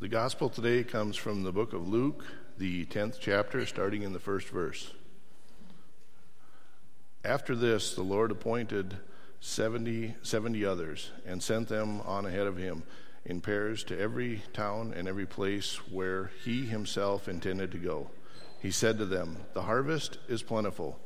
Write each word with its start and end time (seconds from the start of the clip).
The 0.00 0.08
gospel 0.08 0.48
today 0.48 0.82
comes 0.82 1.14
from 1.14 1.42
the 1.42 1.52
book 1.52 1.74
of 1.74 1.86
Luke, 1.86 2.24
the 2.56 2.86
10th 2.86 3.18
chapter, 3.20 3.66
starting 3.66 4.00
in 4.00 4.14
the 4.14 4.18
first 4.18 4.48
verse. 4.48 4.94
After 7.22 7.54
this, 7.54 7.94
the 7.94 8.02
Lord 8.02 8.30
appointed 8.30 8.96
70, 9.40 10.14
70 10.22 10.64
others 10.64 11.10
and 11.26 11.42
sent 11.42 11.68
them 11.68 12.00
on 12.00 12.24
ahead 12.24 12.46
of 12.46 12.56
him 12.56 12.82
in 13.26 13.42
pairs 13.42 13.84
to 13.84 14.00
every 14.00 14.42
town 14.54 14.94
and 14.96 15.06
every 15.06 15.26
place 15.26 15.76
where 15.90 16.30
he 16.44 16.64
himself 16.64 17.28
intended 17.28 17.70
to 17.72 17.78
go. 17.78 18.10
He 18.62 18.70
said 18.70 18.96
to 18.96 19.04
them, 19.04 19.36
The 19.52 19.64
harvest 19.64 20.16
is 20.30 20.42
plentiful, 20.42 20.98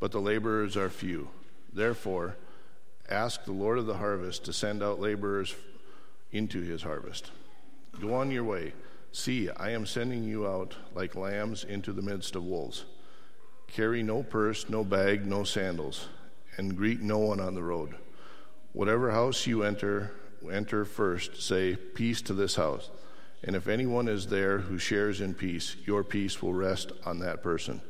but 0.00 0.12
the 0.12 0.20
laborers 0.20 0.76
are 0.76 0.90
few. 0.90 1.30
Therefore, 1.72 2.36
ask 3.08 3.46
the 3.46 3.52
Lord 3.52 3.78
of 3.78 3.86
the 3.86 3.96
harvest 3.96 4.44
to 4.44 4.52
send 4.52 4.82
out 4.82 5.00
laborers 5.00 5.56
into 6.30 6.60
his 6.60 6.82
harvest. 6.82 7.30
Go 8.00 8.14
on 8.14 8.30
your 8.30 8.44
way. 8.44 8.72
See, 9.12 9.48
I 9.48 9.70
am 9.70 9.86
sending 9.86 10.24
you 10.24 10.46
out 10.46 10.74
like 10.94 11.14
lambs 11.14 11.64
into 11.64 11.92
the 11.92 12.02
midst 12.02 12.34
of 12.34 12.44
wolves. 12.44 12.84
Carry 13.68 14.02
no 14.02 14.22
purse, 14.22 14.68
no 14.68 14.84
bag, 14.84 15.26
no 15.26 15.44
sandals, 15.44 16.08
and 16.56 16.76
greet 16.76 17.00
no 17.00 17.18
one 17.18 17.40
on 17.40 17.54
the 17.54 17.62
road. 17.62 17.94
Whatever 18.72 19.12
house 19.12 19.46
you 19.46 19.62
enter, 19.62 20.12
enter 20.52 20.84
first, 20.84 21.40
say, 21.40 21.76
Peace 21.76 22.20
to 22.22 22.34
this 22.34 22.56
house. 22.56 22.90
And 23.44 23.54
if 23.54 23.68
anyone 23.68 24.08
is 24.08 24.26
there 24.26 24.58
who 24.58 24.78
shares 24.78 25.20
in 25.20 25.34
peace, 25.34 25.76
your 25.86 26.02
peace 26.02 26.42
will 26.42 26.54
rest 26.54 26.92
on 27.06 27.20
that 27.20 27.42
person. 27.42 27.82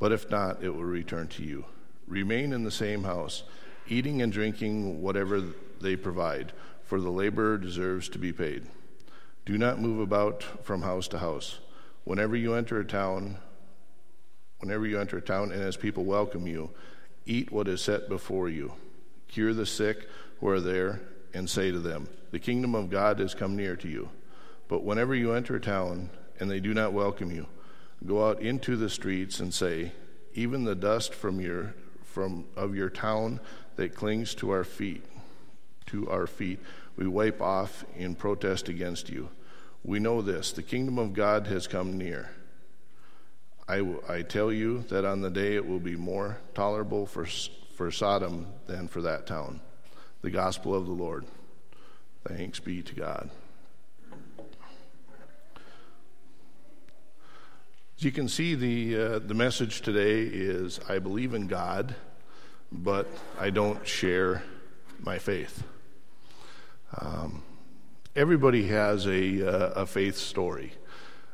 But 0.00 0.10
if 0.10 0.30
not, 0.30 0.64
it 0.64 0.70
will 0.70 0.84
return 0.84 1.28
to 1.28 1.44
you. 1.44 1.64
Remain 2.08 2.52
in 2.52 2.64
the 2.64 2.70
same 2.70 3.04
house, 3.04 3.44
eating 3.88 4.20
and 4.20 4.32
drinking 4.32 5.00
whatever 5.00 5.42
they 5.80 5.96
provide, 5.96 6.52
for 6.82 7.00
the 7.00 7.10
laborer 7.10 7.56
deserves 7.56 8.08
to 8.08 8.18
be 8.18 8.32
paid. 8.32 8.66
Do 9.44 9.58
not 9.58 9.80
move 9.80 9.98
about 10.00 10.42
from 10.64 10.82
house 10.82 11.08
to 11.08 11.18
house. 11.18 11.58
Whenever 12.04 12.36
you 12.36 12.54
enter 12.54 12.78
a 12.78 12.84
town, 12.84 13.38
whenever 14.58 14.86
you 14.86 15.00
enter 15.00 15.18
a 15.18 15.22
town 15.22 15.50
and 15.50 15.60
as 15.60 15.76
people 15.76 16.04
welcome 16.04 16.46
you, 16.46 16.70
eat 17.26 17.50
what 17.50 17.66
is 17.66 17.80
set 17.80 18.08
before 18.08 18.48
you. 18.48 18.72
Cure 19.26 19.52
the 19.52 19.66
sick 19.66 20.08
who 20.40 20.48
are 20.48 20.60
there 20.60 21.00
and 21.34 21.50
say 21.50 21.72
to 21.72 21.80
them, 21.80 22.08
The 22.30 22.38
kingdom 22.38 22.74
of 22.74 22.90
God 22.90 23.18
has 23.18 23.34
come 23.34 23.56
near 23.56 23.74
to 23.76 23.88
you. 23.88 24.10
But 24.68 24.84
whenever 24.84 25.14
you 25.14 25.32
enter 25.32 25.56
a 25.56 25.60
town 25.60 26.10
and 26.38 26.48
they 26.48 26.60
do 26.60 26.72
not 26.72 26.92
welcome 26.92 27.30
you, 27.32 27.46
go 28.06 28.28
out 28.28 28.40
into 28.40 28.76
the 28.76 28.90
streets 28.90 29.40
and 29.40 29.52
say, 29.52 29.92
Even 30.34 30.64
the 30.64 30.74
dust 30.74 31.14
from 31.14 31.40
your 31.40 31.74
from 32.04 32.44
of 32.56 32.76
your 32.76 32.90
town 32.90 33.40
that 33.76 33.94
clings 33.94 34.34
to 34.34 34.50
our 34.50 34.64
feet, 34.64 35.02
to 35.86 36.08
our 36.10 36.26
feet, 36.26 36.60
we 36.96 37.06
wipe 37.06 37.40
off 37.40 37.84
in 37.96 38.14
protest 38.14 38.68
against 38.68 39.08
you. 39.08 39.30
We 39.84 39.98
know 39.98 40.22
this 40.22 40.52
the 40.52 40.62
kingdom 40.62 40.98
of 40.98 41.12
God 41.12 41.46
has 41.46 41.66
come 41.66 41.98
near. 41.98 42.30
I, 43.68 43.86
I 44.08 44.22
tell 44.22 44.52
you 44.52 44.84
that 44.88 45.04
on 45.04 45.20
the 45.20 45.30
day 45.30 45.54
it 45.54 45.66
will 45.66 45.80
be 45.80 45.96
more 45.96 46.38
tolerable 46.54 47.06
for, 47.06 47.26
for 47.74 47.90
Sodom 47.90 48.46
than 48.66 48.88
for 48.88 49.02
that 49.02 49.26
town. 49.26 49.60
The 50.20 50.30
gospel 50.30 50.74
of 50.74 50.86
the 50.86 50.92
Lord. 50.92 51.24
Thanks 52.26 52.60
be 52.60 52.82
to 52.82 52.94
God. 52.94 53.30
As 57.96 58.04
you 58.04 58.12
can 58.12 58.28
see, 58.28 58.54
the, 58.54 58.96
uh, 58.96 59.18
the 59.20 59.34
message 59.34 59.80
today 59.80 60.22
is 60.22 60.80
I 60.88 60.98
believe 60.98 61.34
in 61.34 61.46
God, 61.46 61.94
but 62.70 63.06
I 63.38 63.50
don't 63.50 63.86
share 63.86 64.42
my 65.00 65.18
faith. 65.18 65.62
Um, 66.98 67.42
everybody 68.14 68.66
has 68.68 69.06
a, 69.06 69.46
uh, 69.46 69.82
a 69.82 69.86
faith 69.86 70.16
story. 70.16 70.72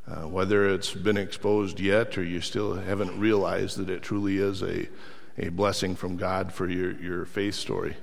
Uh, 0.06 0.26
whether 0.26 0.70
it's 0.70 0.94
been 0.94 1.18
exposed 1.18 1.78
yet 1.78 2.16
or 2.16 2.24
you 2.24 2.40
still 2.40 2.74
haven't 2.74 3.20
realized 3.20 3.76
that 3.76 3.90
it 3.90 4.00
truly 4.02 4.38
is 4.38 4.62
a, 4.62 4.88
a 5.36 5.50
blessing 5.50 5.94
from 5.94 6.16
God 6.16 6.50
for 6.50 6.66
your, 6.66 6.92
your 6.92 7.26
faith 7.26 7.54
story. 7.54 7.94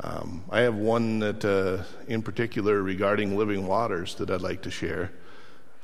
Um, 0.00 0.42
I 0.50 0.62
have 0.62 0.74
one 0.74 1.20
that, 1.20 1.44
uh, 1.44 1.84
in 2.08 2.22
particular, 2.22 2.82
regarding 2.82 3.36
living 3.36 3.68
waters 3.68 4.16
that 4.16 4.30
I'd 4.30 4.40
like 4.40 4.62
to 4.62 4.70
share. 4.70 5.12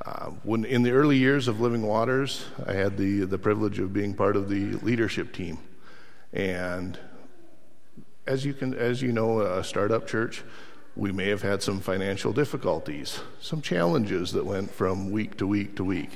Uh, 0.05 0.31
when 0.43 0.65
in 0.65 0.83
the 0.83 0.91
early 0.91 1.19
years 1.19 1.47
of 1.47 1.61
Living 1.61 1.83
Waters, 1.83 2.47
I 2.67 2.73
had 2.73 2.97
the 2.97 3.27
the 3.27 3.39
privilege 3.39 3.78
of 3.78 3.93
being 3.93 4.15
part 4.15 4.34
of 4.34 4.49
the 4.49 4.73
leadership 4.78 5.33
team, 5.33 5.59
and 6.33 6.99
as 8.27 8.44
you 8.44 8.55
can 8.55 8.73
as 8.73 9.03
you 9.03 9.12
know, 9.12 9.43
a 9.43 9.62
startup 9.62 10.06
church, 10.06 10.43
we 11.00 11.11
may 11.11 11.31
have 11.31 11.41
had 11.41 11.62
some 11.62 11.81
financial 11.81 12.31
difficulties, 12.31 13.21
some 13.41 13.62
challenges 13.62 14.33
that 14.33 14.44
went 14.44 14.71
from 14.71 15.11
week 15.11 15.34
to 15.38 15.47
week 15.47 15.75
to 15.75 15.83
week. 15.83 16.11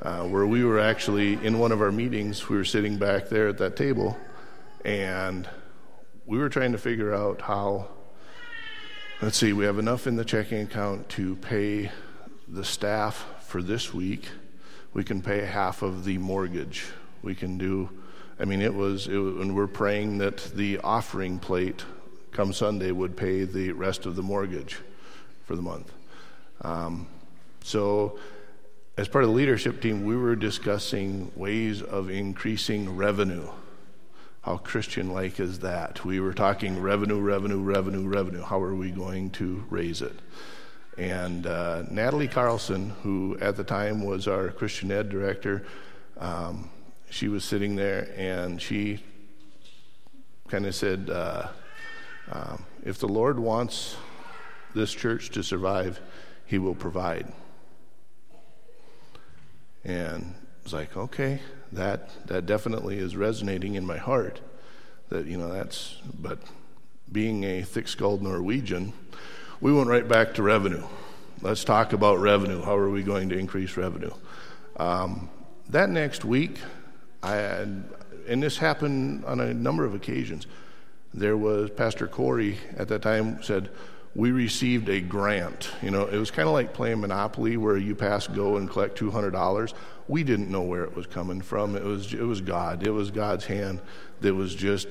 Uh, 0.00 0.24
where 0.24 0.46
we 0.46 0.64
were 0.64 0.80
actually 0.80 1.34
in 1.44 1.58
one 1.58 1.70
of 1.70 1.82
our 1.82 1.92
meetings, 1.92 2.48
we 2.48 2.56
were 2.56 2.64
sitting 2.64 2.96
back 2.96 3.28
there 3.28 3.48
at 3.48 3.58
that 3.58 3.76
table, 3.76 4.16
and 4.86 5.46
we 6.24 6.38
were 6.38 6.48
trying 6.48 6.72
to 6.72 6.78
figure 6.78 7.14
out 7.14 7.42
how. 7.42 7.86
Let's 9.20 9.36
see, 9.36 9.52
we 9.52 9.66
have 9.66 9.78
enough 9.78 10.06
in 10.06 10.16
the 10.16 10.24
checking 10.24 10.62
account 10.62 11.10
to 11.10 11.36
pay 11.36 11.90
the 12.48 12.64
staff 12.64 13.26
for 13.42 13.62
this 13.62 13.92
week. 13.92 14.30
We 14.94 15.04
can 15.04 15.20
pay 15.20 15.44
half 15.44 15.82
of 15.82 16.06
the 16.06 16.16
mortgage. 16.16 16.86
We 17.20 17.34
can 17.34 17.58
do. 17.58 17.90
I 18.40 18.46
mean, 18.46 18.62
it 18.62 18.74
was, 18.74 19.08
it 19.08 19.12
and 19.12 19.54
we're 19.54 19.66
praying 19.66 20.18
that 20.18 20.38
the 20.38 20.78
offering 20.78 21.38
plate 21.38 21.84
come 22.32 22.52
Sunday 22.52 22.90
would 22.90 23.16
pay 23.16 23.44
the 23.44 23.72
rest 23.72 24.06
of 24.06 24.16
the 24.16 24.22
mortgage 24.22 24.78
for 25.44 25.54
the 25.54 25.62
month. 25.62 25.92
Um, 26.62 27.06
so, 27.62 28.18
as 28.96 29.08
part 29.08 29.24
of 29.24 29.30
the 29.30 29.36
leadership 29.36 29.80
team, 29.80 30.04
we 30.04 30.16
were 30.16 30.36
discussing 30.36 31.30
ways 31.36 31.82
of 31.82 32.10
increasing 32.10 32.96
revenue. 32.96 33.48
How 34.42 34.56
Christian 34.56 35.12
like 35.12 35.38
is 35.38 35.60
that? 35.60 36.04
We 36.04 36.20
were 36.20 36.34
talking 36.34 36.80
revenue, 36.80 37.20
revenue, 37.20 37.60
revenue, 37.60 38.06
revenue. 38.06 38.42
How 38.42 38.60
are 38.60 38.74
we 38.74 38.90
going 38.90 39.30
to 39.30 39.64
raise 39.70 40.02
it? 40.02 40.18
And 40.98 41.46
uh, 41.46 41.84
Natalie 41.90 42.28
Carlson, 42.28 42.90
who 43.02 43.38
at 43.40 43.56
the 43.56 43.64
time 43.64 44.04
was 44.04 44.28
our 44.28 44.48
Christian 44.48 44.90
Ed 44.90 45.08
director, 45.08 45.64
um, 46.18 46.68
she 47.08 47.28
was 47.28 47.44
sitting 47.44 47.76
there 47.76 48.12
and 48.16 48.60
she 48.60 49.02
kind 50.48 50.66
of 50.66 50.74
said, 50.74 51.08
uh, 51.08 51.48
um, 52.30 52.64
if 52.84 52.98
the 52.98 53.08
Lord 53.08 53.38
wants 53.38 53.96
this 54.74 54.92
church 54.92 55.30
to 55.30 55.42
survive, 55.42 56.00
He 56.46 56.58
will 56.58 56.74
provide. 56.74 57.32
And 59.84 60.34
it's 60.62 60.72
like, 60.72 60.96
okay, 60.96 61.40
that 61.72 62.26
that 62.26 62.46
definitely 62.46 62.98
is 62.98 63.16
resonating 63.16 63.74
in 63.74 63.84
my 63.84 63.96
heart. 63.96 64.40
That 65.08 65.26
you 65.26 65.36
know 65.36 65.52
that's 65.52 65.96
but 66.20 66.38
being 67.10 67.44
a 67.44 67.62
thick-skulled 67.62 68.22
Norwegian, 68.22 68.92
we 69.60 69.72
went 69.72 69.88
right 69.88 70.06
back 70.06 70.34
to 70.34 70.42
revenue. 70.42 70.84
Let's 71.42 71.64
talk 71.64 71.92
about 71.92 72.20
revenue. 72.20 72.62
How 72.62 72.76
are 72.76 72.88
we 72.88 73.02
going 73.02 73.28
to 73.30 73.38
increase 73.38 73.76
revenue? 73.76 74.12
Um, 74.76 75.28
that 75.68 75.90
next 75.90 76.24
week, 76.24 76.58
I 77.22 77.36
and 78.28 78.42
this 78.42 78.56
happened 78.56 79.24
on 79.24 79.40
a 79.40 79.52
number 79.52 79.84
of 79.84 79.94
occasions 79.94 80.46
there 81.14 81.36
was 81.36 81.70
Pastor 81.70 82.06
Corey 82.06 82.58
at 82.76 82.88
that 82.88 83.02
time 83.02 83.42
said, 83.42 83.70
we 84.14 84.30
received 84.30 84.88
a 84.88 85.00
grant. 85.00 85.70
You 85.82 85.90
know, 85.90 86.06
it 86.06 86.18
was 86.18 86.30
kind 86.30 86.46
of 86.46 86.52
like 86.52 86.74
playing 86.74 87.00
Monopoly 87.00 87.56
where 87.56 87.76
you 87.76 87.94
pass 87.94 88.26
go 88.26 88.56
and 88.56 88.68
collect 88.68 88.98
$200. 88.98 89.72
We 90.08 90.22
didn't 90.22 90.50
know 90.50 90.62
where 90.62 90.84
it 90.84 90.94
was 90.94 91.06
coming 91.06 91.40
from. 91.40 91.76
It 91.76 91.84
was, 91.84 92.12
it 92.12 92.22
was 92.22 92.40
God. 92.40 92.86
It 92.86 92.90
was 92.90 93.10
God's 93.10 93.46
hand 93.46 93.80
that 94.20 94.34
was 94.34 94.54
just 94.54 94.88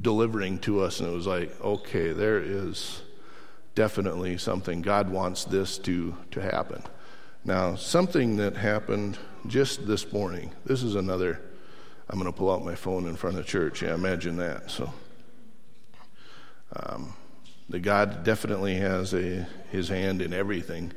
delivering 0.00 0.58
to 0.60 0.80
us. 0.82 1.00
And 1.00 1.08
it 1.08 1.14
was 1.14 1.26
like, 1.26 1.58
okay, 1.60 2.12
there 2.12 2.38
is 2.38 3.02
definitely 3.74 4.38
something. 4.38 4.82
God 4.82 5.10
wants 5.10 5.44
this 5.44 5.78
to, 5.78 6.16
to 6.30 6.40
happen. 6.40 6.82
Now, 7.44 7.74
something 7.76 8.36
that 8.36 8.56
happened 8.56 9.18
just 9.46 9.86
this 9.86 10.12
morning, 10.12 10.52
this 10.64 10.82
is 10.82 10.94
another, 10.94 11.40
I'm 12.08 12.18
going 12.18 12.30
to 12.30 12.36
pull 12.36 12.52
out 12.52 12.64
my 12.64 12.74
phone 12.74 13.06
in 13.06 13.16
front 13.16 13.38
of 13.38 13.46
church. 13.46 13.82
Yeah, 13.82 13.94
imagine 13.94 14.36
that. 14.36 14.70
So, 14.70 14.92
that 17.68 17.80
God 17.80 18.24
definitely 18.24 18.76
has 18.76 19.12
a, 19.14 19.46
his 19.70 19.88
hand 19.88 20.22
in 20.22 20.32
everything. 20.32 20.92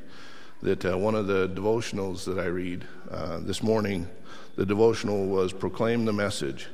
That 0.61 0.85
uh, 0.85 0.97
one 0.97 1.15
of 1.15 1.27
the 1.27 1.49
devotionals 1.49 2.23
that 2.25 2.37
I 2.37 2.45
read 2.45 2.85
uh, 3.09 3.39
this 3.39 3.63
morning, 3.63 4.07
the 4.55 4.65
devotional 4.65 5.25
was 5.25 5.53
Proclaim 5.53 6.05
the 6.05 6.13
Message. 6.13 6.67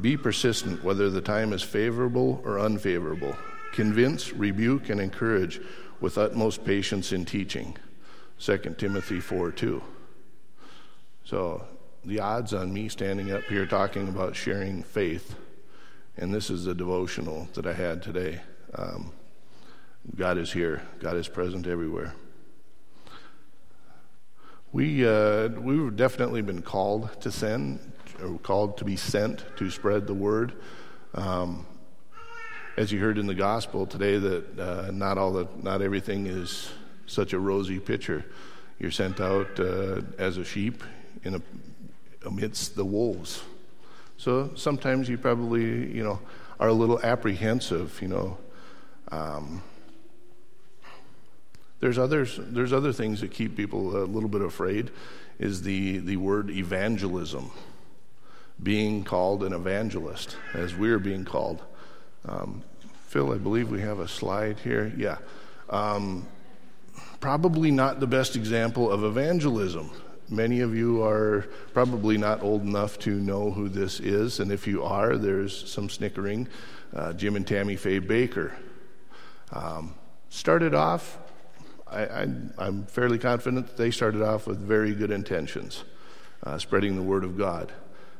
Be 0.00 0.16
persistent 0.16 0.84
whether 0.84 1.08
the 1.08 1.20
time 1.20 1.52
is 1.52 1.62
favorable 1.62 2.42
or 2.44 2.58
unfavorable. 2.58 3.36
Convince, 3.72 4.32
rebuke, 4.32 4.88
and 4.88 5.00
encourage 5.00 5.60
with 6.00 6.18
utmost 6.18 6.64
patience 6.64 7.12
in 7.12 7.24
teaching. 7.24 7.76
2 8.40 8.76
Timothy 8.78 9.20
4 9.20 9.50
2. 9.52 9.82
So 11.24 11.64
the 12.04 12.20
odds 12.20 12.54
on 12.54 12.72
me 12.72 12.88
standing 12.88 13.32
up 13.32 13.42
here 13.44 13.66
talking 13.66 14.08
about 14.08 14.36
sharing 14.36 14.82
faith 14.82 15.34
and 16.18 16.34
this 16.34 16.50
is 16.50 16.64
the 16.64 16.74
devotional 16.74 17.48
that 17.54 17.66
I 17.66 17.72
had 17.72 18.02
today. 18.02 18.40
Um, 18.74 19.12
God 20.16 20.36
is 20.36 20.52
here, 20.52 20.82
God 21.00 21.16
is 21.16 21.28
present 21.28 21.66
everywhere. 21.66 22.14
We, 24.72 25.06
uh, 25.06 25.48
we've 25.48 25.96
definitely 25.96 26.42
been 26.42 26.60
called 26.60 27.20
to 27.22 27.32
send, 27.32 27.92
or 28.22 28.38
called 28.38 28.76
to 28.78 28.84
be 28.84 28.96
sent 28.96 29.44
to 29.56 29.70
spread 29.70 30.06
the 30.06 30.14
word. 30.14 30.52
Um, 31.14 31.66
as 32.76 32.92
you 32.92 33.00
heard 33.00 33.16
in 33.16 33.26
the 33.26 33.34
gospel 33.34 33.86
today, 33.86 34.18
that 34.18 34.58
uh, 34.58 34.90
not 34.92 35.18
all 35.18 35.32
the, 35.32 35.48
not 35.62 35.82
everything 35.82 36.26
is 36.26 36.70
such 37.06 37.32
a 37.32 37.38
rosy 37.38 37.78
picture. 37.78 38.24
You're 38.78 38.90
sent 38.90 39.20
out 39.20 39.58
uh, 39.58 40.02
as 40.18 40.36
a 40.36 40.44
sheep 40.44 40.82
in 41.22 41.36
a, 41.36 41.42
amidst 42.26 42.76
the 42.76 42.84
wolves. 42.84 43.42
So 44.18 44.50
sometimes 44.56 45.08
you 45.08 45.16
probably, 45.16 45.62
you 45.62 46.02
know, 46.02 46.20
are 46.60 46.68
a 46.68 46.72
little 46.72 47.00
apprehensive, 47.00 47.98
you 48.02 48.08
know. 48.08 48.36
Um, 49.10 49.62
there's 51.80 51.98
others. 51.98 52.38
There's 52.42 52.72
other 52.72 52.92
things 52.92 53.20
that 53.20 53.30
keep 53.30 53.56
people 53.56 53.96
a 53.96 54.04
little 54.04 54.28
bit 54.28 54.42
afraid. 54.42 54.90
Is 55.38 55.62
the 55.62 55.98
the 55.98 56.16
word 56.16 56.50
evangelism, 56.50 57.52
being 58.60 59.04
called 59.04 59.44
an 59.44 59.52
evangelist, 59.52 60.36
as 60.52 60.74
we're 60.74 60.98
being 60.98 61.24
called. 61.24 61.62
Um, 62.24 62.64
Phil, 63.06 63.32
I 63.32 63.38
believe 63.38 63.70
we 63.70 63.80
have 63.80 64.00
a 64.00 64.08
slide 64.08 64.58
here. 64.58 64.92
Yeah. 64.96 65.18
Um, 65.70 66.26
probably 67.20 67.70
not 67.70 68.00
the 68.00 68.08
best 68.08 68.34
example 68.34 68.90
of 68.90 69.04
evangelism. 69.04 69.90
Many 70.30 70.60
of 70.60 70.76
you 70.76 71.02
are 71.02 71.48
probably 71.72 72.18
not 72.18 72.42
old 72.42 72.62
enough 72.62 72.98
to 73.00 73.10
know 73.10 73.50
who 73.50 73.70
this 73.70 73.98
is, 73.98 74.40
and 74.40 74.52
if 74.52 74.66
you 74.66 74.82
are, 74.82 75.16
there's 75.16 75.70
some 75.70 75.88
snickering. 75.88 76.48
Uh, 76.94 77.14
Jim 77.14 77.34
and 77.36 77.46
Tammy 77.46 77.76
Faye 77.76 78.00
Bakker. 78.00 78.52
Um, 79.52 79.94
started 80.28 80.74
off, 80.74 81.18
I, 81.90 82.24
am 82.58 82.84
fairly 82.88 83.18
confident 83.18 83.68
that 83.68 83.76
they 83.78 83.90
started 83.90 84.20
off 84.20 84.46
with 84.46 84.58
very 84.58 84.94
good 84.94 85.10
intentions, 85.10 85.84
uh, 86.42 86.58
spreading 86.58 86.96
the 86.96 87.02
word 87.02 87.24
of 87.24 87.38
God. 87.38 87.72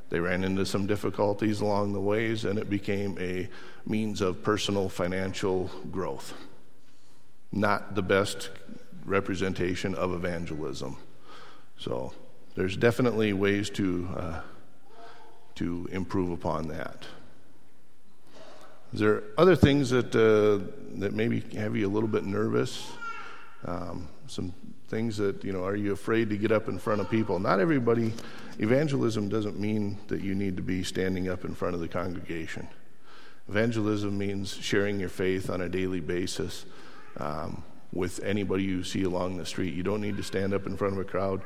They 0.09 0.21
ran 0.21 0.43
into 0.45 0.65
some 0.65 0.87
difficulties 0.87 1.61
along 1.61 1.93
the 1.93 2.01
ways, 2.01 2.47
and 2.47 2.59
it 2.59 2.71
became 2.71 3.19
a 3.21 3.51
means 3.85 4.23
of 4.23 4.43
personal 4.43 4.89
financial 4.89 5.71
growth. 5.91 6.33
Not 7.53 7.95
the 7.95 8.03
best 8.03 8.49
representation 9.05 9.95
of 9.95 10.15
evangelism. 10.15 10.97
So 11.79 12.13
there's 12.55 12.77
definitely 12.77 13.33
ways 13.33 13.71
to, 13.71 14.09
uh, 14.17 14.41
to 15.57 15.89
improve 15.93 16.31
upon 16.31 16.69
that. 16.69 17.05
Is 18.93 19.01
there 19.01 19.23
other 19.37 19.55
things 19.55 19.91
that, 19.91 20.15
uh, 20.15 20.65
that 20.99 21.13
maybe 21.13 21.41
have 21.57 21.77
you 21.77 21.87
a 21.87 21.93
little 21.93 22.09
bit 22.09 22.25
nervous? 22.25 22.91
Um, 23.65 24.09
some 24.27 24.55
things 24.89 25.17
that, 25.19 25.45
you 25.45 25.53
know, 25.53 25.65
are 25.65 25.77
you 25.77 25.93
afraid 25.93 26.31
to 26.31 26.37
get 26.37 26.51
up 26.51 26.69
in 26.69 26.79
front 26.79 27.01
of 27.01 27.11
people? 27.11 27.39
Not 27.39 27.61
everybody, 27.61 28.13
evangelism 28.59 29.29
doesn't 29.29 29.59
mean 29.59 29.99
that 30.09 30.23
you 30.23 30.35
need 30.35 30.57
to 30.57 30.63
be 30.63 30.83
standing 30.83 31.29
up 31.29 31.45
in 31.45 31.55
front 31.55 31.75
of 31.75 31.81
the 31.81 31.89
congregation. 31.89 32.67
Evangelism 33.49 34.17
means 34.17 34.55
sharing 34.55 34.99
your 34.99 35.09
faith 35.09 35.51
on 35.51 35.61
a 35.61 35.69
daily 35.69 36.01
basis 36.01 36.65
um, 37.19 37.63
with 37.93 38.23
anybody 38.23 38.65
you 38.65 38.85
see 38.85 39.03
along 39.03 39.37
the 39.37 39.47
street. 39.47 39.75
You 39.75 39.83
don't 39.83 40.01
need 40.01 40.17
to 40.17 40.23
stand 40.23 40.53
up 40.53 40.67
in 40.67 40.77
front 40.77 40.95
of 40.95 41.01
a 41.01 41.05
crowd. 41.05 41.43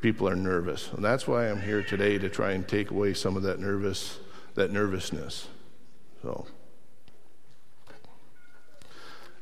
People 0.00 0.28
are 0.28 0.36
nervous. 0.36 0.92
And 0.92 1.04
that's 1.04 1.26
why 1.26 1.48
I'm 1.48 1.60
here 1.60 1.82
today 1.82 2.18
to 2.18 2.28
try 2.28 2.52
and 2.52 2.66
take 2.66 2.90
away 2.90 3.14
some 3.14 3.36
of 3.36 3.42
that 3.44 3.58
nervous 3.58 4.18
that 4.54 4.72
nervousness. 4.72 5.46
So 6.22 6.46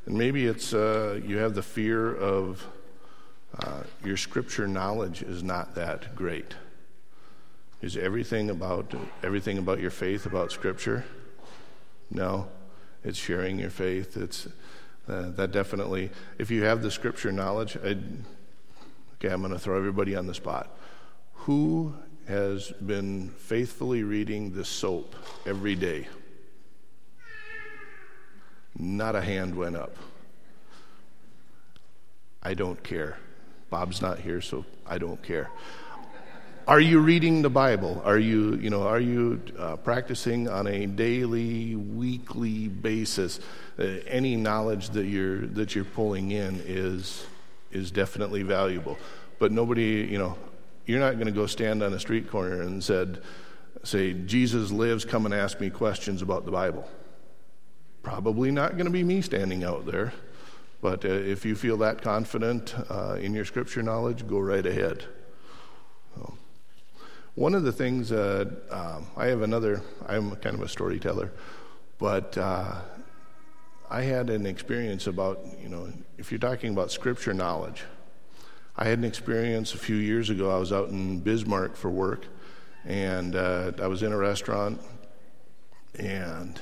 and 0.07 0.17
maybe 0.17 0.47
it's 0.47 0.73
uh, 0.73 1.21
you 1.25 1.39
have 1.39 1.55
the 1.55 1.63
fear 1.63 2.15
of 2.15 2.65
uh, 3.59 3.83
your 4.05 4.17
scripture 4.17 4.69
knowledge 4.69 5.23
is 5.23 5.43
not 5.43 5.75
that 5.75 6.15
great. 6.15 6.55
Is 7.83 7.97
everything 7.97 8.51
about 8.51 8.95
everything 9.23 9.59
about 9.59 9.81
your 9.81 9.91
faith 9.91 10.25
about 10.25 10.53
scripture? 10.53 11.05
No, 12.11 12.49
it's 13.05 13.19
sharing 13.19 13.59
your 13.59 13.71
faith. 13.71 14.17
It's 14.17 14.49
uh, 15.09 15.31
that 15.31 15.53
definitely. 15.53 16.11
If 16.39 16.51
you 16.51 16.65
have 16.65 16.83
the 16.83 16.91
scripture 16.91 17.33
knowledge, 17.33 17.77
I'd, 17.83 18.03
okay, 19.15 19.33
I'm 19.33 19.41
going 19.41 19.53
to 19.53 19.59
throw 19.59 19.77
everybody 19.77 20.17
on 20.17 20.27
the 20.27 20.35
spot. 20.35 20.77
Who 21.33 21.95
has 22.29 22.73
been 22.85 23.31
faithfully 23.31 24.03
reading 24.03 24.53
the 24.53 24.65
soap 24.65 25.15
every 25.47 25.75
day? 25.75 26.09
Not 28.79 29.15
a 29.15 29.21
hand 29.21 29.55
went 29.55 29.77
up. 29.77 29.97
I 32.43 32.55
don't 32.55 32.83
care. 32.83 33.19
Bob's 33.71 34.03
not 34.03 34.19
here, 34.19 34.41
so 34.41 34.65
I 34.87 34.99
don't 34.99 35.23
care. 35.23 35.51
Are 36.69 36.81
you 36.81 36.99
reading 36.99 37.43
the 37.43 37.51
Bible? 37.51 38.03
Are 38.05 38.19
you, 38.19 38.57
you 38.57 38.71
know, 38.71 38.89
are 38.89 38.99
you 38.99 39.41
uh, 39.57 39.77
practicing 39.77 40.49
on 40.49 40.67
a 40.67 40.87
daily, 40.87 41.77
weekly 41.77 42.67
basis? 42.67 43.39
Uh, 43.79 43.85
any 44.09 44.35
knowledge 44.35 44.91
that 44.91 45.05
you're 45.07 45.47
that 45.47 45.77
you're 45.77 45.85
pulling 45.85 46.33
in 46.33 46.61
is 46.67 47.25
is 47.71 47.93
definitely 47.93 48.43
valuable. 48.43 48.99
But 49.39 49.53
nobody, 49.53 50.09
you 50.11 50.19
know, 50.19 50.37
you're 50.87 50.99
not 50.99 51.15
going 51.15 51.27
to 51.27 51.33
go 51.33 51.47
stand 51.47 51.85
on 51.85 51.95
a 51.95 52.01
street 52.01 52.29
corner 52.29 52.63
and 52.63 52.83
said, 52.83 53.23
say, 53.85 54.15
Jesus 54.15 54.73
lives. 54.73 55.05
Come 55.05 55.25
and 55.25 55.33
ask 55.33 55.61
me 55.61 55.71
questions 55.71 56.21
about 56.21 56.47
the 56.47 56.51
Bible. 56.51 56.89
Probably 58.03 58.51
not 58.51 58.73
going 58.73 58.87
to 58.87 58.91
be 58.91 59.05
me 59.05 59.23
standing 59.23 59.63
out 59.63 59.87
there. 59.87 60.13
But 60.83 61.05
uh, 61.05 61.11
if 61.11 61.45
you 61.45 61.55
feel 61.55 61.77
that 61.77 62.03
confident 62.03 62.75
uh, 62.91 63.19
in 63.21 63.35
your 63.35 63.45
scripture 63.45 63.85
knowledge, 63.85 64.27
go 64.27 64.41
right 64.41 64.67
ahead. 64.67 65.05
One 67.37 67.55
of 67.55 67.65
the 67.65 67.73
things, 67.73 68.13
uh, 68.13 68.47
um, 68.71 69.09
I 69.15 69.27
have 69.27 69.43
another, 69.43 69.83
I'm 70.07 70.35
kind 70.37 70.57
of 70.57 70.63
a 70.63 70.69
storyteller, 70.69 71.33
but 71.99 72.37
uh, 72.39 72.77
I 73.91 74.03
had 74.03 74.31
an 74.31 74.47
experience 74.47 75.07
about, 75.07 75.45
you 75.63 75.69
know, 75.69 75.93
if 76.17 76.33
you're 76.33 76.39
talking 76.39 76.73
about 76.73 76.91
scripture 76.91 77.35
knowledge, 77.35 77.85
I 78.75 78.87
had 78.87 78.97
an 78.97 79.05
experience 79.05 79.75
a 79.75 79.77
few 79.77 79.97
years 79.97 80.31
ago. 80.31 80.51
I 80.51 80.59
was 80.59 80.73
out 80.73 80.89
in 80.89 81.21
Bismarck 81.21 81.77
for 81.77 81.91
work, 81.91 82.25
and 82.87 83.37
uh, 83.37 83.73
I 83.83 83.87
was 83.87 84.03
in 84.03 84.13
a 84.13 84.17
restaurant, 84.17 84.81
and 85.99 86.59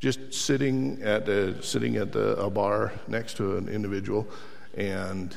just 0.00 0.32
sitting 0.32 1.02
at 1.02 1.28
a, 1.28 1.62
sitting 1.62 1.96
at 1.96 2.10
the, 2.12 2.36
a 2.38 2.48
bar 2.48 2.94
next 3.06 3.36
to 3.36 3.58
an 3.58 3.68
individual, 3.68 4.26
and 4.78 5.36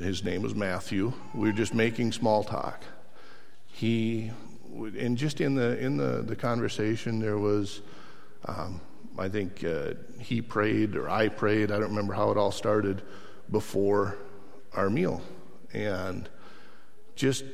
his 0.00 0.24
name 0.24 0.40
was 0.40 0.54
Matthew. 0.54 1.12
We 1.34 1.50
were 1.50 1.56
just 1.56 1.74
making 1.74 2.12
small 2.12 2.42
talk. 2.42 2.84
He, 3.80 4.30
and 4.98 5.16
just 5.16 5.40
in 5.40 5.54
the 5.54 5.78
in 5.78 5.96
the, 5.96 6.22
the 6.22 6.36
conversation, 6.36 7.18
there 7.18 7.38
was, 7.38 7.80
um, 8.44 8.82
I 9.18 9.30
think 9.30 9.64
uh, 9.64 9.94
he 10.18 10.42
prayed 10.42 10.96
or 10.96 11.08
I 11.08 11.28
prayed. 11.28 11.70
I 11.72 11.78
don't 11.78 11.88
remember 11.88 12.12
how 12.12 12.30
it 12.30 12.36
all 12.36 12.52
started 12.52 13.00
before 13.50 14.18
our 14.74 14.90
meal, 14.90 15.22
and 15.72 16.28
just 17.16 17.46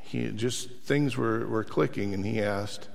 he 0.00 0.30
just 0.30 0.70
things 0.84 1.18
were 1.18 1.46
were 1.46 1.64
clicking, 1.64 2.14
and 2.14 2.24
he 2.24 2.40
asked. 2.40 2.88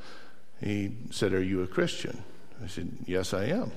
He 0.59 0.97
said, 1.11 1.33
"Are 1.33 1.43
you 1.43 1.61
a 1.61 1.67
Christian?" 1.67 2.23
I 2.63 2.67
said, 2.67 2.89
Yes, 3.05 3.33
I 3.35 3.45
am. 3.45 3.73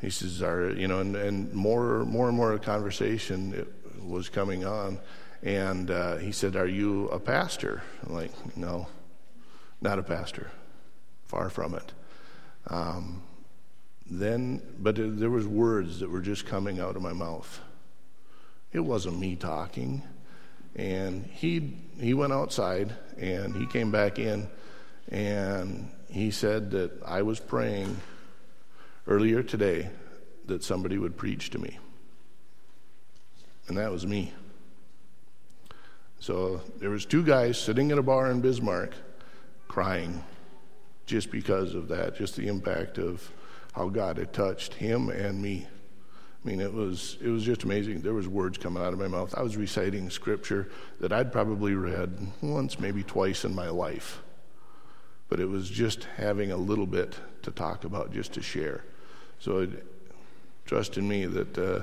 He 0.00 0.08
says, 0.08 0.42
Are, 0.42 0.70
you 0.70 0.88
know, 0.88 1.00
and, 1.00 1.16
and 1.16 1.52
more, 1.52 2.04
more 2.04 2.28
and 2.28 2.36
more 2.36 2.58
conversation 2.58 3.66
was 4.02 4.28
coming 4.28 4.64
on. 4.64 4.98
And 5.42 5.90
uh, 5.90 6.16
he 6.16 6.32
said, 6.32 6.56
Are 6.56 6.66
you 6.66 7.08
a 7.08 7.18
pastor? 7.18 7.82
I'm 8.06 8.14
like, 8.14 8.56
No, 8.56 8.86
not 9.80 9.98
a 9.98 10.02
pastor. 10.02 10.50
Far 11.24 11.50
from 11.50 11.74
it. 11.74 11.92
Um, 12.68 13.22
then, 14.06 14.62
but 14.78 14.96
there 14.96 15.30
was 15.30 15.46
words 15.46 16.00
that 16.00 16.10
were 16.10 16.20
just 16.20 16.46
coming 16.46 16.78
out 16.78 16.96
of 16.96 17.02
my 17.02 17.12
mouth. 17.12 17.60
It 18.72 18.80
wasn't 18.80 19.18
me 19.18 19.36
talking. 19.36 20.02
And 20.74 21.26
he 21.26 21.76
he 21.98 22.14
went 22.14 22.32
outside 22.32 22.94
and 23.18 23.54
he 23.54 23.66
came 23.66 23.90
back 23.90 24.18
in 24.18 24.48
and 25.08 25.90
he 26.08 26.30
said 26.30 26.70
that 26.70 26.92
I 27.04 27.22
was 27.22 27.40
praying 27.40 27.96
earlier 29.06 29.42
today 29.42 29.90
that 30.46 30.64
somebody 30.64 30.98
would 30.98 31.16
preach 31.16 31.50
to 31.50 31.58
me. 31.58 31.78
And 33.68 33.76
that 33.76 33.90
was 33.90 34.06
me. 34.06 34.32
So 36.22 36.60
there 36.78 36.90
was 36.90 37.04
two 37.04 37.24
guys 37.24 37.58
sitting 37.58 37.90
in 37.90 37.98
a 37.98 38.02
bar 38.02 38.30
in 38.30 38.40
Bismarck 38.40 38.94
crying 39.66 40.24
just 41.04 41.30
because 41.30 41.74
of 41.74 41.88
that, 41.88 42.16
just 42.16 42.36
the 42.36 42.46
impact 42.46 42.98
of 42.98 43.28
how 43.72 43.88
God 43.88 44.18
had 44.18 44.32
touched 44.32 44.74
him 44.74 45.10
and 45.10 45.42
me. 45.42 45.66
I 45.66 46.48
mean, 46.48 46.60
it 46.60 46.72
was 46.72 47.18
it 47.20 47.28
was 47.28 47.42
just 47.42 47.64
amazing. 47.64 48.02
There 48.02 48.14
was 48.14 48.28
words 48.28 48.56
coming 48.56 48.82
out 48.82 48.92
of 48.92 48.98
my 48.98 49.08
mouth. 49.08 49.34
I 49.36 49.42
was 49.42 49.56
reciting 49.56 50.08
scripture 50.10 50.70
that 51.00 51.12
I'd 51.12 51.32
probably 51.32 51.74
read 51.74 52.16
once, 52.40 52.78
maybe 52.78 53.02
twice 53.02 53.44
in 53.44 53.54
my 53.54 53.68
life 53.68 54.22
but 55.32 55.40
it 55.40 55.48
was 55.48 55.70
just 55.70 56.04
having 56.18 56.52
a 56.52 56.56
little 56.58 56.84
bit 56.84 57.16
to 57.40 57.50
talk 57.50 57.84
about, 57.84 58.12
just 58.12 58.34
to 58.34 58.42
share. 58.42 58.84
So 59.38 59.60
it, 59.60 59.82
trust 60.66 60.98
in 60.98 61.08
me 61.08 61.24
that 61.24 61.56
uh, 61.56 61.80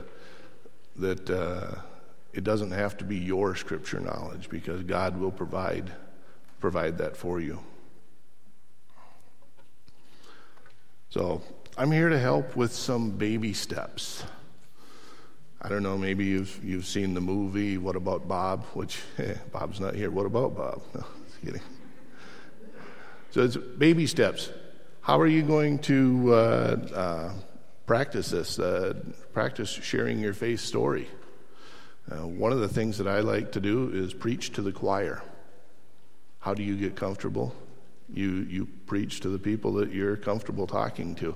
that 0.98 1.28
uh, 1.28 1.82
it 2.34 2.44
doesn't 2.44 2.72
have 2.72 2.98
to 2.98 3.04
be 3.04 3.18
your 3.18 3.56
scripture 3.56 4.00
knowledge 4.00 4.50
because 4.50 4.84
God 4.84 5.20
will 5.20 5.32
provide 5.32 5.92
provide 6.60 6.98
that 6.98 7.16
for 7.16 7.40
you. 7.40 7.60
So, 11.10 11.42
I'm 11.78 11.92
here 11.92 12.10
to 12.10 12.20
help 12.20 12.56
with 12.56 12.74
some 12.74 13.12
baby 13.12 13.54
steps. 13.54 14.24
I 15.62 15.70
don't 15.70 15.84
know, 15.84 15.98
maybe 15.98 16.26
you've 16.26 16.60
you've 16.64 16.86
seen 16.86 17.14
the 17.14 17.22
movie 17.22 17.78
What 17.78 17.96
About 17.96 18.28
Bob, 18.28 18.66
which 18.74 19.00
eh, 19.18 19.36
Bob's 19.52 19.80
not 19.80 19.96
here. 19.96 20.12
What 20.12 20.26
about 20.26 20.56
Bob? 20.56 20.82
No, 20.94 21.06
kidding. 21.44 21.62
So 23.32 23.44
it's 23.44 23.56
baby 23.56 24.08
steps. 24.08 24.50
How 25.02 25.20
are 25.20 25.28
you 25.28 25.44
going 25.44 25.80
to 25.80 26.34
uh, 26.34 26.78
uh, 26.94 27.34
practice 27.86 28.30
this? 28.30 28.60
Uh, 28.60 28.94
practice 29.34 29.70
sharing 29.70 30.20
your 30.20 30.34
faith 30.34 30.60
story. 30.60 31.08
Uh, 32.12 32.26
one 32.26 32.52
of 32.52 32.60
the 32.60 32.68
things 32.68 32.98
that 32.98 33.08
I 33.08 33.20
like 33.20 33.52
to 33.52 33.60
do 33.60 33.92
is 33.94 34.14
preach 34.14 34.54
to 34.54 34.62
the 34.62 34.72
choir. 34.72 35.22
How 36.40 36.54
do 36.54 36.64
you 36.64 36.76
get 36.76 36.96
comfortable? 36.96 37.56
You, 38.12 38.48
you 38.50 38.68
preach 38.88 39.20
to 39.22 39.30
the 39.30 39.38
people 39.38 39.74
that 39.74 39.92
you're 39.92 40.18
comfortable 40.18 40.66
talking 40.66 41.14
to. 41.16 41.36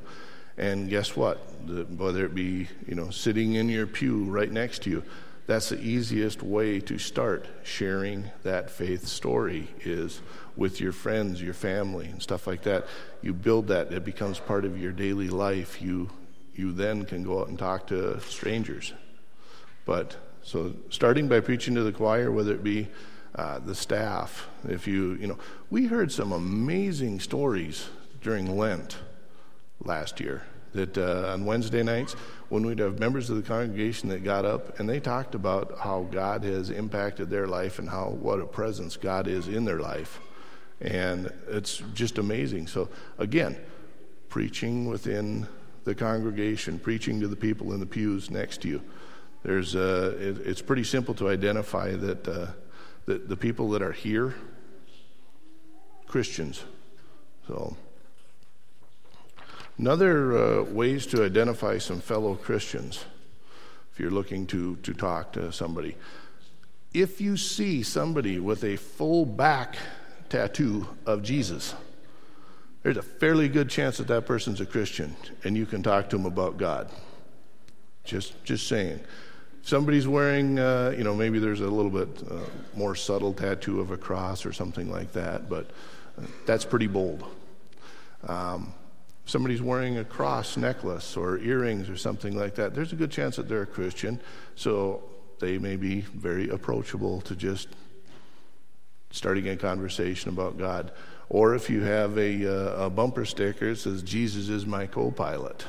And 0.57 0.89
guess 0.89 1.15
what? 1.15 1.67
The, 1.67 1.83
whether 1.83 2.25
it 2.25 2.33
be, 2.33 2.67
you 2.87 2.95
know, 2.95 3.09
sitting 3.11 3.53
in 3.53 3.69
your 3.69 3.85
pew 3.85 4.23
right 4.23 4.51
next 4.51 4.83
to 4.83 4.89
you, 4.89 5.03
that's 5.45 5.69
the 5.69 5.79
easiest 5.79 6.41
way 6.41 6.79
to 6.79 6.97
start 6.97 7.45
sharing 7.63 8.25
that 8.43 8.69
faith 8.69 9.05
story 9.07 9.67
is 9.81 10.21
with 10.55 10.79
your 10.79 10.93
friends, 10.93 11.41
your 11.41 11.53
family, 11.53 12.05
and 12.07 12.21
stuff 12.21 12.47
like 12.47 12.63
that. 12.63 12.87
You 13.21 13.33
build 13.33 13.67
that, 13.67 13.91
it 13.91 14.05
becomes 14.05 14.39
part 14.39 14.63
of 14.63 14.79
your 14.79 14.93
daily 14.93 15.29
life. 15.29 15.81
You, 15.81 16.09
you 16.55 16.71
then 16.71 17.05
can 17.05 17.23
go 17.23 17.41
out 17.41 17.49
and 17.49 17.59
talk 17.59 17.87
to 17.87 18.21
strangers. 18.21 18.93
But 19.85 20.15
so 20.43 20.73
starting 20.89 21.27
by 21.27 21.39
preaching 21.39 21.75
to 21.75 21.83
the 21.83 21.91
choir, 21.91 22.31
whether 22.31 22.53
it 22.53 22.63
be 22.63 22.89
uh, 23.35 23.59
the 23.59 23.73
staff, 23.73 24.47
if 24.67 24.87
you, 24.87 25.13
you 25.13 25.27
know, 25.27 25.37
we 25.69 25.87
heard 25.87 26.11
some 26.11 26.31
amazing 26.31 27.19
stories 27.19 27.89
during 28.21 28.57
Lent 28.57 28.97
last 29.83 30.19
year 30.19 30.43
that 30.73 30.97
uh, 30.97 31.31
on 31.31 31.45
Wednesday 31.45 31.83
nights, 31.83 32.13
when 32.49 32.65
we'd 32.65 32.79
have 32.79 32.99
members 32.99 33.29
of 33.29 33.37
the 33.37 33.41
congregation 33.43 34.09
that 34.09 34.23
got 34.23 34.45
up 34.45 34.79
and 34.79 34.89
they 34.89 34.99
talked 34.99 35.35
about 35.35 35.77
how 35.79 36.07
God 36.11 36.43
has 36.43 36.69
impacted 36.69 37.29
their 37.29 37.47
life 37.47 37.79
and 37.79 37.89
how 37.89 38.09
what 38.09 38.39
a 38.39 38.45
presence 38.45 38.97
God 38.97 39.27
is 39.27 39.47
in 39.47 39.65
their 39.65 39.79
life. 39.79 40.19
And 40.81 41.31
it's 41.47 41.81
just 41.93 42.17
amazing. 42.17 42.67
So, 42.67 42.89
again, 43.17 43.57
preaching 44.29 44.87
within 44.87 45.47
the 45.83 45.95
congregation, 45.95 46.79
preaching 46.79 47.19
to 47.21 47.27
the 47.27 47.35
people 47.35 47.73
in 47.73 47.79
the 47.79 47.85
pews 47.85 48.29
next 48.29 48.61
to 48.61 48.67
you. 48.67 48.81
There's, 49.43 49.75
uh, 49.75 50.15
it, 50.19 50.47
it's 50.47 50.61
pretty 50.61 50.85
simple 50.85 51.13
to 51.15 51.29
identify 51.29 51.95
that, 51.95 52.27
uh, 52.27 52.47
that 53.05 53.27
the 53.27 53.35
people 53.35 53.69
that 53.71 53.81
are 53.81 53.91
here, 53.91 54.35
Christians. 56.07 56.63
So, 57.47 57.75
another 59.77 60.37
uh, 60.37 60.63
ways 60.63 61.05
to 61.07 61.25
identify 61.25 61.77
some 61.77 61.99
fellow 61.99 62.35
Christians, 62.35 63.03
if 63.91 63.99
you're 63.99 64.11
looking 64.11 64.47
to, 64.47 64.77
to 64.77 64.93
talk 64.93 65.33
to 65.33 65.51
somebody, 65.51 65.97
if 66.93 67.19
you 67.19 67.35
see 67.35 67.83
somebody 67.83 68.39
with 68.39 68.63
a 68.63 68.77
full 68.77 69.25
back 69.25 69.75
tattoo 70.29 70.87
of 71.05 71.21
Jesus, 71.21 71.75
there's 72.81 72.97
a 72.97 73.01
fairly 73.01 73.49
good 73.49 73.69
chance 73.69 73.97
that 73.97 74.07
that 74.07 74.25
person's 74.25 74.61
a 74.61 74.65
Christian 74.65 75.15
and 75.43 75.57
you 75.57 75.65
can 75.65 75.83
talk 75.83 76.09
to 76.09 76.17
them 76.17 76.25
about 76.25 76.57
God. 76.57 76.89
Just, 78.03 78.41
just 78.43 78.67
saying 78.67 78.99
somebody's 79.63 80.07
wearing, 80.07 80.59
uh, 80.59 80.93
you 80.95 81.03
know, 81.03 81.15
maybe 81.15 81.39
there's 81.39 81.61
a 81.61 81.67
little 81.67 81.89
bit 81.89 82.09
uh, 82.29 82.39
more 82.75 82.95
subtle 82.95 83.33
tattoo 83.33 83.79
of 83.79 83.91
a 83.91 83.97
cross 83.97 84.45
or 84.45 84.53
something 84.53 84.91
like 84.91 85.13
that, 85.13 85.49
but 85.49 85.71
uh, 86.17 86.25
that's 86.45 86.65
pretty 86.65 86.87
bold. 86.87 87.23
Um, 88.27 88.73
somebody's 89.25 89.61
wearing 89.61 89.97
a 89.97 90.03
cross 90.03 90.57
necklace 90.57 91.17
or 91.17 91.37
earrings 91.39 91.89
or 91.89 91.97
something 91.97 92.37
like 92.37 92.55
that, 92.55 92.75
there's 92.75 92.91
a 92.91 92.97
good 92.97 93.11
chance 93.11 93.37
that 93.37 93.47
they're 93.47 93.63
a 93.63 93.67
Christian, 93.67 94.19
so 94.55 95.03
they 95.39 95.57
may 95.57 95.77
be 95.77 96.01
very 96.01 96.49
approachable 96.49 97.21
to 97.21 97.35
just 97.35 97.69
starting 99.11 99.47
a 99.47 99.55
conversation 99.55 100.29
about 100.29 100.57
God. 100.57 100.91
Or 101.29 101.55
if 101.55 101.69
you 101.69 101.81
have 101.81 102.17
a, 102.17 102.45
uh, 102.45 102.85
a 102.85 102.89
bumper 102.89 103.25
sticker 103.25 103.69
that 103.69 103.79
says, 103.79 104.03
Jesus 104.03 104.49
is 104.49 104.65
my 104.65 104.87
co 104.87 105.09
pilot 105.09 105.65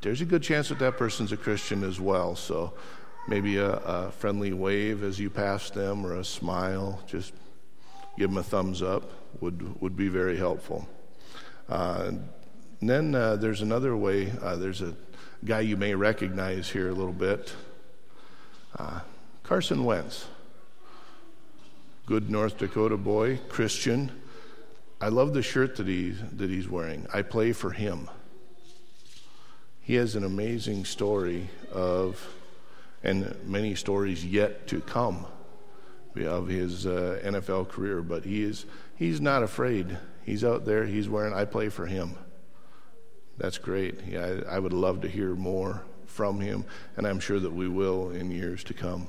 there's 0.00 0.20
a 0.20 0.24
good 0.24 0.42
chance 0.42 0.68
that 0.68 0.78
that 0.78 0.96
person's 0.96 1.32
a 1.32 1.36
Christian 1.36 1.84
as 1.84 2.00
well. 2.00 2.34
So 2.34 2.72
maybe 3.28 3.58
a, 3.58 3.72
a 3.72 4.10
friendly 4.12 4.52
wave 4.52 5.02
as 5.02 5.18
you 5.18 5.30
pass 5.30 5.70
them 5.70 6.06
or 6.06 6.14
a 6.14 6.24
smile, 6.24 7.00
just 7.06 7.32
give 8.18 8.30
them 8.30 8.38
a 8.38 8.42
thumbs 8.42 8.82
up 8.82 9.10
would, 9.40 9.80
would 9.80 9.96
be 9.96 10.08
very 10.08 10.36
helpful. 10.36 10.88
Uh, 11.68 12.12
then 12.80 13.14
uh, 13.14 13.36
there's 13.36 13.60
another 13.60 13.96
way. 13.96 14.32
Uh, 14.42 14.56
there's 14.56 14.80
a 14.82 14.94
guy 15.44 15.60
you 15.60 15.76
may 15.76 15.94
recognize 15.94 16.68
here 16.70 16.88
a 16.88 16.92
little 16.92 17.12
bit 17.12 17.54
uh, 18.78 19.00
Carson 19.42 19.84
Wentz. 19.84 20.26
Good 22.06 22.30
North 22.30 22.58
Dakota 22.58 22.96
boy, 22.96 23.38
Christian. 23.48 24.10
I 25.00 25.08
love 25.08 25.32
the 25.32 25.42
shirt 25.42 25.76
that, 25.76 25.86
he, 25.86 26.10
that 26.10 26.50
he's 26.50 26.68
wearing. 26.68 27.06
I 27.12 27.22
play 27.22 27.52
for 27.52 27.70
him 27.70 28.08
he 29.90 29.96
has 29.96 30.14
an 30.14 30.22
amazing 30.22 30.84
story 30.84 31.50
of, 31.72 32.24
and 33.02 33.34
many 33.44 33.74
stories 33.74 34.24
yet 34.24 34.68
to 34.68 34.80
come 34.80 35.26
of 36.14 36.46
his 36.46 36.86
uh, 36.86 37.20
NFL 37.24 37.68
career. 37.68 38.00
But 38.00 38.24
he 38.24 38.44
is, 38.44 38.66
he's 38.94 39.20
not 39.20 39.42
afraid. 39.42 39.98
He's 40.22 40.44
out 40.44 40.64
there. 40.64 40.86
He's 40.86 41.08
wearing. 41.08 41.34
I 41.34 41.44
play 41.44 41.70
for 41.70 41.86
him. 41.86 42.14
That's 43.36 43.58
great. 43.58 43.98
Yeah, 44.06 44.42
I, 44.48 44.54
I 44.54 44.58
would 44.60 44.72
love 44.72 45.00
to 45.00 45.08
hear 45.08 45.34
more 45.34 45.82
from 46.06 46.38
him, 46.38 46.64
and 46.96 47.04
I'm 47.04 47.18
sure 47.18 47.40
that 47.40 47.52
we 47.52 47.66
will 47.66 48.12
in 48.12 48.30
years 48.30 48.62
to 48.64 48.74
come. 48.74 49.08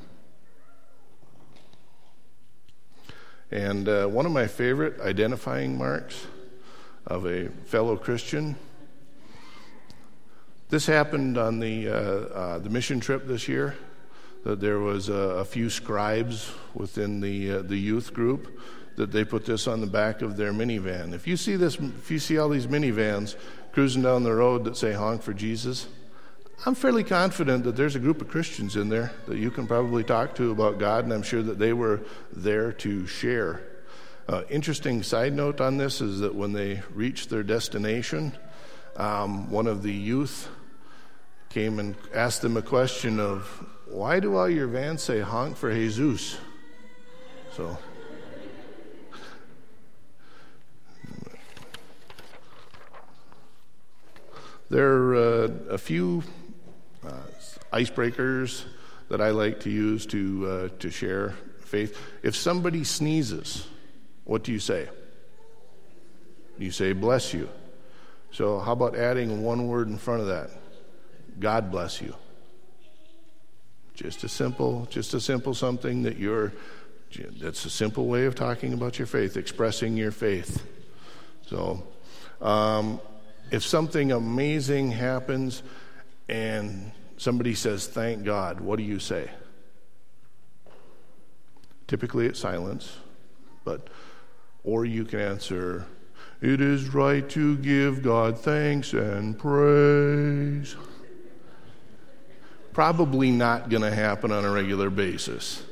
And 3.52 3.88
uh, 3.88 4.08
one 4.08 4.26
of 4.26 4.32
my 4.32 4.48
favorite 4.48 5.00
identifying 5.00 5.78
marks 5.78 6.26
of 7.06 7.28
a 7.28 7.50
fellow 7.66 7.98
Christian 7.98 8.56
this 10.72 10.86
happened 10.88 11.38
on 11.38 11.60
the, 11.60 11.88
uh, 11.88 11.94
uh, 11.94 12.60
the 12.60 12.70
mission 12.70 13.00
trip 13.00 13.28
this 13.28 13.48
year. 13.48 13.76
That 14.44 14.60
there 14.60 14.80
was 14.80 15.08
a, 15.10 15.14
a 15.14 15.46
few 15.46 15.70
scribes 15.70 16.52
within 16.74 17.20
the, 17.20 17.52
uh, 17.52 17.62
the 17.62 17.78
youth 17.78 18.12
group 18.12 18.60
that 18.96 19.12
they 19.12 19.24
put 19.24 19.46
this 19.46 19.68
on 19.68 19.82
the 19.82 19.88
back 19.88 20.24
of 20.24 20.36
their 20.36 20.52
minivan. 20.52 21.14
If 21.14 21.28
you 21.28 21.38
see 21.38 21.58
this, 21.58 21.76
if 21.76 22.10
you 22.10 22.18
see 22.18 22.40
all 22.40 22.50
these 22.50 22.66
minivans 22.66 23.36
cruising 23.72 24.02
down 24.02 24.24
the 24.24 24.34
road 24.34 24.64
that 24.64 24.78
say 24.78 24.94
"Honk 24.94 25.22
for 25.22 25.34
Jesus," 25.34 25.88
I'm 26.66 26.74
fairly 26.74 27.04
confident 27.04 27.66
that 27.66 27.76
there's 27.76 27.96
a 27.96 28.00
group 28.00 28.22
of 28.22 28.30
Christians 28.30 28.76
in 28.76 28.90
there 28.90 29.12
that 29.28 29.38
you 29.38 29.52
can 29.52 29.68
probably 29.68 30.04
talk 30.04 30.36
to 30.36 30.52
about 30.52 30.80
God, 30.80 31.04
and 31.04 31.14
I'm 31.14 31.24
sure 31.24 31.44
that 31.44 31.60
they 31.60 31.74
were 31.74 32.02
there 32.32 32.72
to 32.74 33.06
share. 33.06 33.62
Uh, 34.28 34.44
interesting 34.50 35.04
side 35.04 35.34
note 35.34 35.62
on 35.62 35.78
this 35.78 36.02
is 36.02 36.20
that 36.22 36.34
when 36.34 36.54
they 36.54 36.82
reached 36.94 37.30
their 37.30 37.44
destination, 37.44 38.34
um, 38.96 39.50
one 39.52 39.68
of 39.68 39.84
the 39.84 39.94
youth 39.94 40.48
came 41.54 41.80
and 41.80 41.96
asked 42.14 42.42
them 42.42 42.56
a 42.56 42.62
question 42.62 43.20
of 43.20 43.46
why 43.88 44.20
do 44.20 44.38
all 44.38 44.50
your 44.50 44.68
vans 44.68 45.04
say 45.04 45.20
honk 45.20 45.58
for 45.58 45.74
Jesus? 45.74 46.38
So 47.56 47.78
there 54.70 54.88
are 54.88 55.16
uh, 55.16 55.48
a 55.70 55.78
few 55.78 56.24
uh, 57.06 57.12
icebreakers 57.74 58.64
that 59.10 59.20
I 59.20 59.32
like 59.32 59.60
to 59.62 59.70
use 59.70 60.06
to 60.08 60.48
uh, 60.48 60.70
to 60.80 60.90
share 60.90 61.36
faith. 61.60 61.98
If 62.24 62.36
somebody 62.36 62.86
sneezes, 62.86 63.68
what 64.24 64.44
do 64.44 64.54
you 64.54 64.60
say? 64.60 64.88
You 66.58 66.72
say 66.72 66.94
bless 66.94 67.34
you. 67.34 67.50
So 68.32 68.60
how 68.60 68.72
about 68.72 68.96
adding 68.96 69.44
one 69.44 69.68
word 69.68 69.90
in 69.90 69.98
front 69.98 70.22
of 70.22 70.28
that? 70.28 70.61
God 71.40 71.72
bless 71.72 72.02
you. 72.02 72.16
Just 73.94 74.24
a 74.24 74.30
simple, 74.30 74.88
just 74.90 75.14
a 75.14 75.20
simple 75.20 75.54
something 75.54 76.04
that 76.04 76.18
you're, 76.18 76.54
that's 77.40 77.66
a 77.66 77.70
simple 77.70 78.08
way 78.08 78.26
of 78.26 78.36
talking 78.36 78.74
about 78.74 78.98
your 78.98 79.06
faith, 79.06 79.38
expressing 79.38 79.98
your 79.98 80.12
faith. 80.12 80.66
So, 81.48 81.84
um, 82.42 83.00
if 83.52 83.64
something 83.64 84.12
amazing 84.12 84.92
happens 84.92 85.62
and 86.30 86.92
somebody 87.18 87.54
says, 87.54 87.86
Thank 87.86 88.24
God, 88.24 88.62
what 88.62 88.78
do 88.78 88.84
you 88.84 89.00
say? 89.00 89.30
Typically 91.88 92.26
it's 92.26 92.40
silence, 92.40 92.98
but, 93.66 93.90
or 94.64 94.86
you 94.86 95.04
can 95.04 95.20
answer, 95.20 95.86
It 96.42 96.62
is 96.62 96.94
right 96.94 97.30
to 97.32 97.58
give 97.58 98.02
God 98.02 98.40
thanks 98.40 98.94
and 98.94 99.38
praise 99.38 100.76
probably 102.74 103.32
not 103.32 103.70
going 103.70 103.84
to 103.84 103.94
happen 103.94 104.32
on 104.32 104.46
a 104.46 104.52
regular 104.52 104.90
basis. 104.90 105.64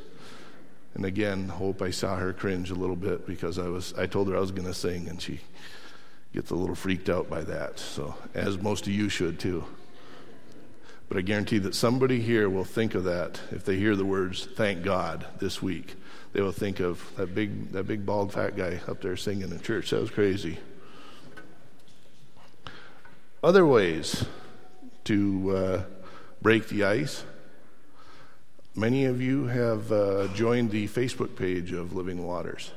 And 0.93 1.05
again, 1.05 1.47
hope 1.47 1.81
I 1.81 1.91
saw 1.91 2.17
her 2.17 2.33
cringe 2.33 2.71
a 2.71 2.75
little 2.75 2.95
bit 2.95 3.25
because 3.25 3.57
I 3.57 3.67
was 3.67 3.93
I 3.93 4.05
told 4.05 4.27
her 4.29 4.35
I 4.35 4.39
was 4.39 4.51
going 4.51 4.67
to 4.67 4.73
sing 4.73 5.07
and 5.07 5.21
she 5.21 5.39
gets 6.33 6.51
a 6.51 6.55
little 6.55 6.75
freaked 6.75 7.09
out 7.09 7.29
by 7.29 7.41
that. 7.41 7.79
So, 7.79 8.15
as 8.33 8.57
most 8.57 8.85
of 8.87 8.93
you 8.93 9.09
should 9.09 9.39
too. 9.39 9.65
But 11.07 11.17
I 11.17 11.21
guarantee 11.21 11.57
that 11.59 11.73
somebody 11.73 12.21
here 12.21 12.49
will 12.49 12.63
think 12.63 12.93
of 12.93 13.03
that 13.05 13.39
if 13.51 13.65
they 13.65 13.77
hear 13.77 13.95
the 13.95 14.05
words 14.05 14.45
thank 14.45 14.83
God 14.83 15.25
this 15.39 15.61
week. 15.61 15.95
They 16.33 16.41
will 16.41 16.51
think 16.51 16.79
of 16.79 17.03
that 17.15 17.33
big 17.33 17.71
that 17.71 17.87
big 17.87 18.05
bald 18.05 18.33
fat 18.33 18.55
guy 18.55 18.79
up 18.87 19.01
there 19.01 19.17
singing 19.17 19.51
in 19.51 19.59
church. 19.61 19.89
That 19.89 20.01
was 20.01 20.11
crazy. 20.11 20.59
Other 23.41 23.65
ways 23.65 24.25
to 25.05 25.55
uh, 25.55 25.83
break 26.41 26.67
the 26.69 26.83
ice. 26.85 27.23
Many 28.75 29.05
of 29.05 29.21
you 29.21 29.47
have 29.47 29.91
uh, 29.91 30.27
joined 30.29 30.71
the 30.71 30.87
Facebook 30.87 31.35
page 31.35 31.73
of 31.73 31.93
Living 31.93 32.25
Waters. 32.25 32.71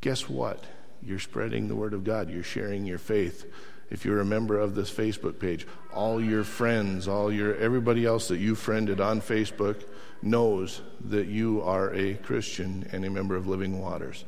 Guess 0.00 0.28
what? 0.28 0.64
You're 1.02 1.20
spreading 1.20 1.68
the 1.68 1.76
Word 1.76 1.94
of 1.94 2.04
God, 2.04 2.30
you're 2.30 2.42
sharing 2.42 2.84
your 2.84 2.98
faith. 2.98 3.44
If 3.90 4.04
you're 4.04 4.20
a 4.20 4.24
member 4.24 4.58
of 4.58 4.74
this 4.74 4.90
Facebook 4.90 5.38
page, 5.38 5.66
all 5.94 6.20
your 6.20 6.44
friends, 6.44 7.06
all 7.06 7.30
your 7.30 7.54
everybody 7.56 8.06
else 8.06 8.28
that 8.28 8.38
you 8.38 8.54
friended 8.54 9.00
on 9.00 9.20
Facebook 9.20 9.84
knows 10.22 10.80
that 11.08 11.26
you 11.26 11.60
are 11.62 11.94
a 11.94 12.14
Christian 12.14 12.88
and 12.90 13.04
a 13.04 13.10
member 13.10 13.36
of 13.36 13.46
Living 13.46 13.80
Waters. 13.80 14.24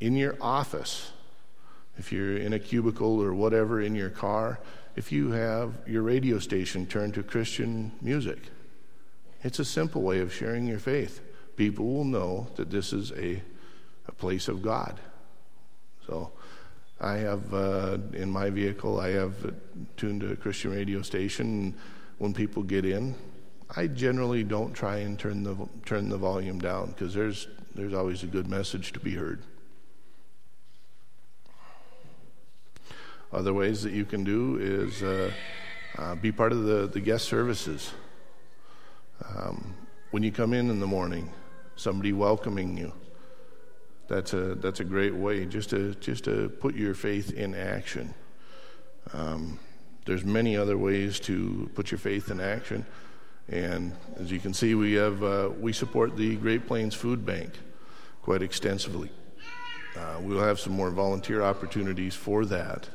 In 0.00 0.16
your 0.16 0.36
office, 0.40 1.12
if 1.96 2.12
you're 2.12 2.36
in 2.36 2.52
a 2.52 2.58
cubicle 2.58 3.22
or 3.22 3.32
whatever 3.32 3.80
in 3.80 3.94
your 3.94 4.10
car, 4.10 4.60
if 4.96 5.12
you 5.12 5.30
have 5.32 5.74
your 5.86 6.02
radio 6.02 6.38
station 6.38 6.86
turned 6.86 7.14
to 7.14 7.22
Christian 7.22 7.92
music, 8.00 8.38
it's 9.42 9.58
a 9.58 9.64
simple 9.64 10.02
way 10.02 10.20
of 10.20 10.32
sharing 10.32 10.66
your 10.66 10.78
faith. 10.78 11.20
People 11.56 11.86
will 11.86 12.04
know 12.04 12.48
that 12.56 12.70
this 12.70 12.92
is 12.92 13.12
a, 13.12 13.42
a 14.06 14.12
place 14.12 14.48
of 14.48 14.62
God. 14.62 14.98
So 16.06 16.32
I 17.00 17.16
have, 17.18 17.54
uh, 17.54 17.98
in 18.12 18.30
my 18.30 18.50
vehicle, 18.50 19.00
I 19.00 19.10
have 19.10 19.54
tuned 19.96 20.20
to 20.20 20.32
a 20.32 20.36
Christian 20.36 20.72
radio 20.72 21.02
station. 21.02 21.74
When 22.18 22.34
people 22.34 22.62
get 22.62 22.84
in, 22.84 23.14
I 23.74 23.86
generally 23.86 24.44
don't 24.44 24.74
try 24.74 24.98
and 24.98 25.18
turn 25.18 25.42
the, 25.42 25.56
turn 25.86 26.08
the 26.08 26.18
volume 26.18 26.58
down 26.58 26.88
because 26.88 27.14
there's, 27.14 27.48
there's 27.74 27.94
always 27.94 28.22
a 28.22 28.26
good 28.26 28.48
message 28.48 28.92
to 28.92 29.00
be 29.00 29.14
heard. 29.14 29.42
Other 33.32 33.54
ways 33.54 33.82
that 33.82 33.92
you 33.92 34.04
can 34.04 34.24
do 34.24 34.58
is 34.60 35.02
uh, 35.02 35.30
uh, 35.98 36.14
be 36.16 36.32
part 36.32 36.52
of 36.52 36.64
the, 36.64 36.88
the 36.88 37.00
guest 37.00 37.26
services. 37.26 37.92
Um, 39.24 39.74
when 40.10 40.24
you 40.24 40.32
come 40.32 40.52
in 40.52 40.68
in 40.68 40.80
the 40.80 40.86
morning, 40.86 41.30
somebody 41.76 42.12
welcoming 42.12 42.76
you. 42.76 42.92
That's 44.08 44.32
a 44.32 44.56
that's 44.56 44.80
a 44.80 44.84
great 44.84 45.14
way 45.14 45.46
just 45.46 45.70
to 45.70 45.94
just 45.94 46.24
to 46.24 46.48
put 46.48 46.74
your 46.74 46.94
faith 46.94 47.32
in 47.32 47.54
action. 47.54 48.12
Um, 49.12 49.60
there's 50.04 50.24
many 50.24 50.56
other 50.56 50.76
ways 50.76 51.20
to 51.20 51.70
put 51.76 51.92
your 51.92 51.98
faith 51.98 52.32
in 52.32 52.40
action, 52.40 52.84
and 53.48 53.92
as 54.16 54.32
you 54.32 54.40
can 54.40 54.52
see, 54.52 54.74
we 54.74 54.94
have 54.94 55.22
uh, 55.22 55.50
we 55.60 55.72
support 55.72 56.16
the 56.16 56.34
Great 56.36 56.66
Plains 56.66 56.96
Food 56.96 57.24
Bank 57.24 57.52
quite 58.22 58.42
extensively. 58.42 59.12
Uh, 59.96 60.18
we'll 60.20 60.42
have 60.42 60.58
some 60.58 60.72
more 60.72 60.90
volunteer 60.90 61.42
opportunities 61.42 62.16
for 62.16 62.44
that. 62.46 62.88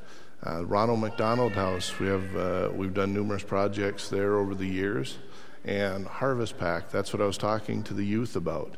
Uh, 0.43 0.65
Ronald 0.65 0.99
McDonald 0.99 1.53
House, 1.53 1.97
we 1.99 2.07
have 2.07 2.35
uh, 2.35 2.69
we've 2.73 2.93
done 2.93 3.13
numerous 3.13 3.43
projects 3.43 4.09
there 4.09 4.37
over 4.37 4.55
the 4.55 4.67
years, 4.67 5.17
and 5.63 6.05
Harvest 6.05 6.57
Pack. 6.57 6.91
That's 6.91 7.13
what 7.13 7.21
I 7.21 7.25
was 7.25 7.37
talking 7.37 7.83
to 7.83 7.93
the 7.93 8.05
youth 8.05 8.35
about 8.35 8.77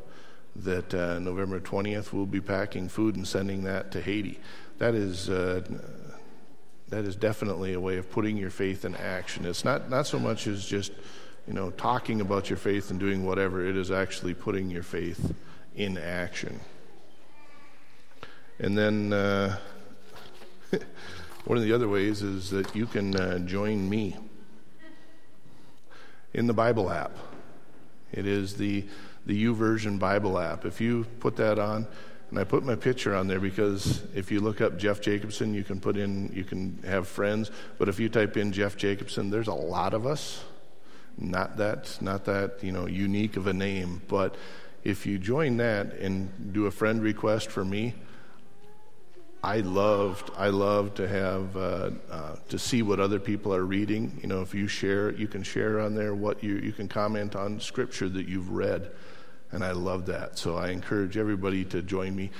that 0.56 0.92
uh, 0.92 1.18
November 1.18 1.60
20th 1.60 2.12
we'll 2.12 2.26
be 2.26 2.40
packing 2.40 2.88
food 2.88 3.16
and 3.16 3.26
sending 3.26 3.64
that 3.64 3.92
to 3.92 4.00
Haiti. 4.00 4.40
That 4.78 4.94
is 4.94 5.28
uh, 5.28 5.62
that 6.88 7.04
is 7.04 7.16
definitely 7.16 7.74
a 7.74 7.80
way 7.80 7.98
of 7.98 8.10
putting 8.10 8.36
your 8.36 8.50
faith 8.50 8.84
in 8.84 8.94
action. 8.96 9.44
It's 9.44 9.64
not 9.64 9.90
not 9.90 10.06
so 10.06 10.18
much 10.18 10.46
as 10.46 10.64
just 10.64 10.92
you 11.46 11.52
know 11.52 11.70
talking 11.70 12.20
about 12.20 12.48
your 12.48 12.56
faith 12.56 12.90
and 12.90 12.98
doing 12.98 13.26
whatever. 13.26 13.64
It 13.64 13.76
is 13.76 13.90
actually 13.90 14.34
putting 14.34 14.70
your 14.70 14.82
faith 14.82 15.34
in 15.74 15.98
action. 15.98 16.60
And 18.58 18.76
then 18.76 19.12
uh, 19.12 19.58
one 21.48 21.56
of 21.56 21.64
the 21.64 21.72
other 21.72 21.88
ways 21.88 22.20
is 22.20 22.50
that 22.50 22.76
you 22.76 22.84
can 22.84 23.16
uh, 23.16 23.38
join 23.38 23.88
me 23.88 24.14
in 26.34 26.46
the 26.46 26.52
Bible 26.52 26.90
app. 26.90 27.10
It 28.12 28.26
is 28.26 28.56
the 28.56 28.84
the 29.24 29.44
YouVersion 29.44 29.98
Bible 29.98 30.38
app. 30.38 30.66
If 30.66 30.78
you 30.78 31.06
put 31.20 31.36
that 31.36 31.58
on, 31.58 31.86
and 32.28 32.38
I 32.38 32.44
put 32.44 32.64
my 32.64 32.74
picture 32.74 33.14
on 33.14 33.28
there 33.28 33.40
because 33.40 34.02
if 34.14 34.30
you 34.30 34.40
look 34.40 34.60
up 34.60 34.76
Jeff 34.76 35.00
Jacobson, 35.00 35.54
you 35.54 35.64
can 35.64 35.80
put 35.80 35.96
in, 35.96 36.30
you 36.34 36.44
can 36.44 36.82
have 36.86 37.08
friends. 37.08 37.50
But 37.78 37.88
if 37.88 37.98
you 37.98 38.10
type 38.10 38.36
in 38.36 38.52
Jeff 38.52 38.76
Jacobson, 38.76 39.30
there's 39.30 39.48
a 39.48 39.54
lot 39.54 39.94
of 39.94 40.06
us. 40.06 40.44
Not 41.16 41.56
that, 41.56 41.96
not 42.02 42.26
that 42.26 42.62
you 42.62 42.72
know, 42.72 42.86
unique 42.86 43.38
of 43.38 43.46
a 43.46 43.54
name. 43.54 44.02
But 44.06 44.34
if 44.84 45.06
you 45.06 45.18
join 45.18 45.56
that 45.56 45.94
and 45.94 46.52
do 46.52 46.66
a 46.66 46.70
friend 46.70 47.02
request 47.02 47.50
for 47.50 47.64
me, 47.64 47.94
I 49.42 49.60
loved 49.60 50.30
I 50.36 50.48
love 50.48 50.94
to 50.94 51.06
have 51.06 51.56
uh, 51.56 51.90
uh, 52.10 52.36
to 52.48 52.58
see 52.58 52.82
what 52.82 52.98
other 52.98 53.20
people 53.20 53.54
are 53.54 53.64
reading. 53.64 54.18
You 54.20 54.28
know, 54.28 54.42
if 54.42 54.52
you 54.52 54.66
share, 54.66 55.12
you 55.12 55.28
can 55.28 55.44
share 55.44 55.78
on 55.78 55.94
there 55.94 56.14
what 56.14 56.42
you 56.42 56.56
you 56.56 56.72
can 56.72 56.88
comment 56.88 57.36
on 57.36 57.60
scripture 57.60 58.08
that 58.08 58.26
you've 58.26 58.50
read. 58.50 58.90
And 59.52 59.64
I 59.64 59.70
love 59.70 60.06
that. 60.06 60.38
So 60.38 60.56
I 60.56 60.70
encourage 60.70 61.16
everybody 61.16 61.64
to 61.66 61.82
join 61.82 62.14
me. 62.16 62.30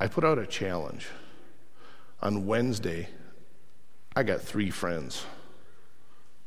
I 0.00 0.08
put 0.08 0.24
out 0.24 0.38
a 0.38 0.46
challenge. 0.46 1.06
On 2.22 2.46
Wednesday, 2.46 3.08
I 4.16 4.22
got 4.22 4.40
three 4.40 4.70
friends. 4.70 5.24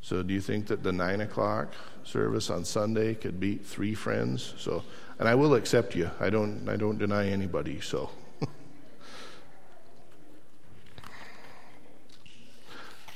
So 0.00 0.22
do 0.22 0.34
you 0.34 0.40
think 0.40 0.66
that 0.66 0.82
the 0.82 0.92
nine 0.92 1.20
o'clock 1.20 1.72
service 2.02 2.50
on 2.50 2.64
Sunday 2.64 3.14
could 3.14 3.40
beat 3.40 3.64
three 3.64 3.94
friends? 3.94 4.54
So, 4.58 4.82
and 5.18 5.28
I 5.28 5.36
will 5.36 5.54
accept 5.54 5.94
you. 5.94 6.10
I 6.18 6.30
don't. 6.30 6.68
I 6.68 6.74
don't 6.76 6.98
deny 6.98 7.28
anybody. 7.28 7.80
So. 7.80 8.10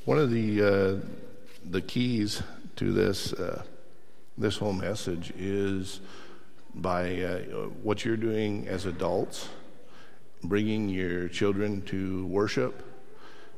One 0.08 0.18
of 0.18 0.30
the 0.30 0.62
uh, 0.62 0.96
the 1.68 1.82
keys 1.82 2.42
to 2.76 2.92
this 2.94 3.34
uh, 3.34 3.62
this 4.38 4.56
whole 4.56 4.72
message 4.72 5.34
is 5.36 6.00
by 6.74 7.20
uh, 7.20 7.38
what 7.82 8.06
you're 8.06 8.16
doing 8.16 8.66
as 8.68 8.86
adults, 8.86 9.50
bringing 10.42 10.88
your 10.88 11.28
children 11.28 11.82
to 11.92 12.24
worship, 12.24 12.82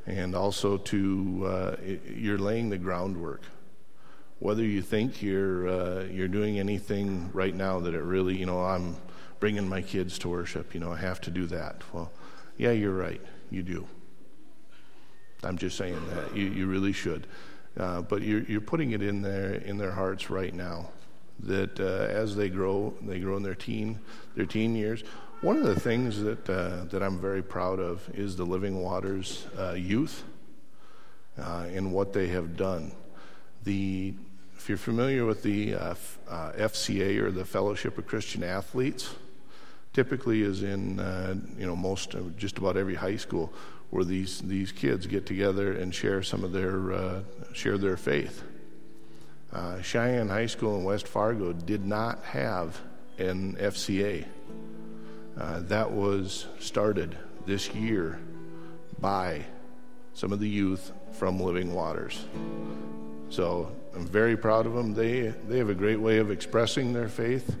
and 0.05 0.35
also 0.35 0.75
to 0.75 1.43
uh, 1.45 1.75
you're 2.13 2.37
laying 2.37 2.69
the 2.69 2.77
groundwork. 2.77 3.43
Whether 4.39 4.65
you 4.65 4.81
think 4.81 5.21
you're 5.21 5.69
uh, 5.69 6.03
you're 6.03 6.27
doing 6.27 6.59
anything 6.59 7.29
right 7.31 7.55
now 7.55 7.79
that 7.79 7.93
it 7.93 8.03
really, 8.03 8.35
you 8.35 8.45
know, 8.45 8.61
I'm 8.61 8.97
bringing 9.39 9.69
my 9.69 9.81
kids 9.81 10.19
to 10.19 10.27
worship. 10.27 10.73
You 10.73 10.81
know, 10.81 10.91
I 10.91 10.97
have 10.97 11.21
to 11.21 11.31
do 11.31 11.45
that. 11.45 11.81
Well, 11.93 12.11
yeah, 12.57 12.71
you're 12.71 12.91
right. 12.91 13.21
You 13.49 13.63
do. 13.63 13.87
I'm 15.43 15.57
just 15.57 15.77
saying 15.77 15.99
that 16.09 16.35
you, 16.35 16.45
you 16.45 16.67
really 16.67 16.93
should. 16.93 17.27
Uh, 17.77 18.01
but 18.01 18.21
you're, 18.21 18.43
you're 18.43 18.61
putting 18.61 18.91
it 18.91 19.01
in 19.01 19.21
their 19.21 19.53
in 19.53 19.77
their 19.77 19.91
hearts 19.91 20.29
right 20.29 20.53
now 20.53 20.89
that 21.39 21.79
uh, 21.79 21.83
as 21.83 22.35
they 22.35 22.49
grow, 22.49 22.93
they 23.01 23.19
grow 23.19 23.37
in 23.37 23.43
their 23.43 23.55
teen, 23.55 23.99
their 24.35 24.45
teen 24.45 24.75
years. 24.75 25.03
One 25.41 25.57
of 25.57 25.63
the 25.63 25.79
things 25.79 26.21
that 26.21 26.49
uh, 26.49 26.85
that 26.85 27.01
I'm 27.01 27.19
very 27.19 27.41
proud 27.41 27.79
of 27.79 28.07
is 28.13 28.35
the 28.35 28.45
Living 28.45 28.81
Waters 28.81 29.47
uh, 29.57 29.71
youth 29.71 30.23
uh, 31.39 31.65
and 31.73 31.91
what 31.91 32.13
they 32.13 32.27
have 32.27 32.57
done. 32.57 32.91
The 33.63 34.13
if 34.57 34.69
you're 34.69 34.77
familiar 34.77 35.25
with 35.25 35.41
the 35.41 35.73
uh, 35.73 35.95
FCA 36.29 37.19
or 37.19 37.31
the 37.31 37.45
Fellowship 37.45 37.97
of 37.97 38.05
Christian 38.05 38.43
Athletes, 38.43 39.15
typically 39.93 40.43
is 40.43 40.61
in 40.61 40.97
you 41.57 41.65
know 41.65 41.75
most 41.75 42.15
just 42.37 42.57
about 42.57 42.77
every 42.77 42.95
high 42.95 43.17
school 43.17 43.51
where 43.91 44.03
these 44.03 44.41
these 44.41 44.71
kids 44.71 45.05
get 45.05 45.25
together 45.25 45.73
and 45.73 45.93
share 45.93 46.23
some 46.23 46.43
of 46.43 46.51
their 46.51 47.23
share 47.53 47.77
their 47.77 47.97
faith. 47.97 48.43
Uh, 49.53 49.75
Sheyenne 49.81 50.29
High 50.29 50.45
School 50.45 50.77
in 50.77 50.83
West 50.83 51.07
Fargo 51.07 51.51
did 51.51 51.85
not 51.85 52.23
have 52.23 52.79
an 53.17 53.55
FCA. 53.57 54.25
Uh, 55.37 55.59
that 55.61 55.91
was 55.91 56.47
started 56.59 57.17
this 57.45 57.73
year 57.73 58.19
by 58.99 59.43
some 60.13 60.31
of 60.31 60.39
the 60.39 60.47
youth 60.47 60.91
from 61.13 61.39
Living 61.39 61.73
Waters. 61.73 62.25
So 63.29 63.71
I'm 63.95 64.05
very 64.05 64.37
proud 64.37 64.65
of 64.65 64.73
them. 64.73 64.93
They, 64.93 65.33
they 65.47 65.57
have 65.57 65.69
a 65.69 65.75
great 65.75 65.99
way 65.99 66.17
of 66.17 66.31
expressing 66.31 66.93
their 66.93 67.09
faith 67.09 67.55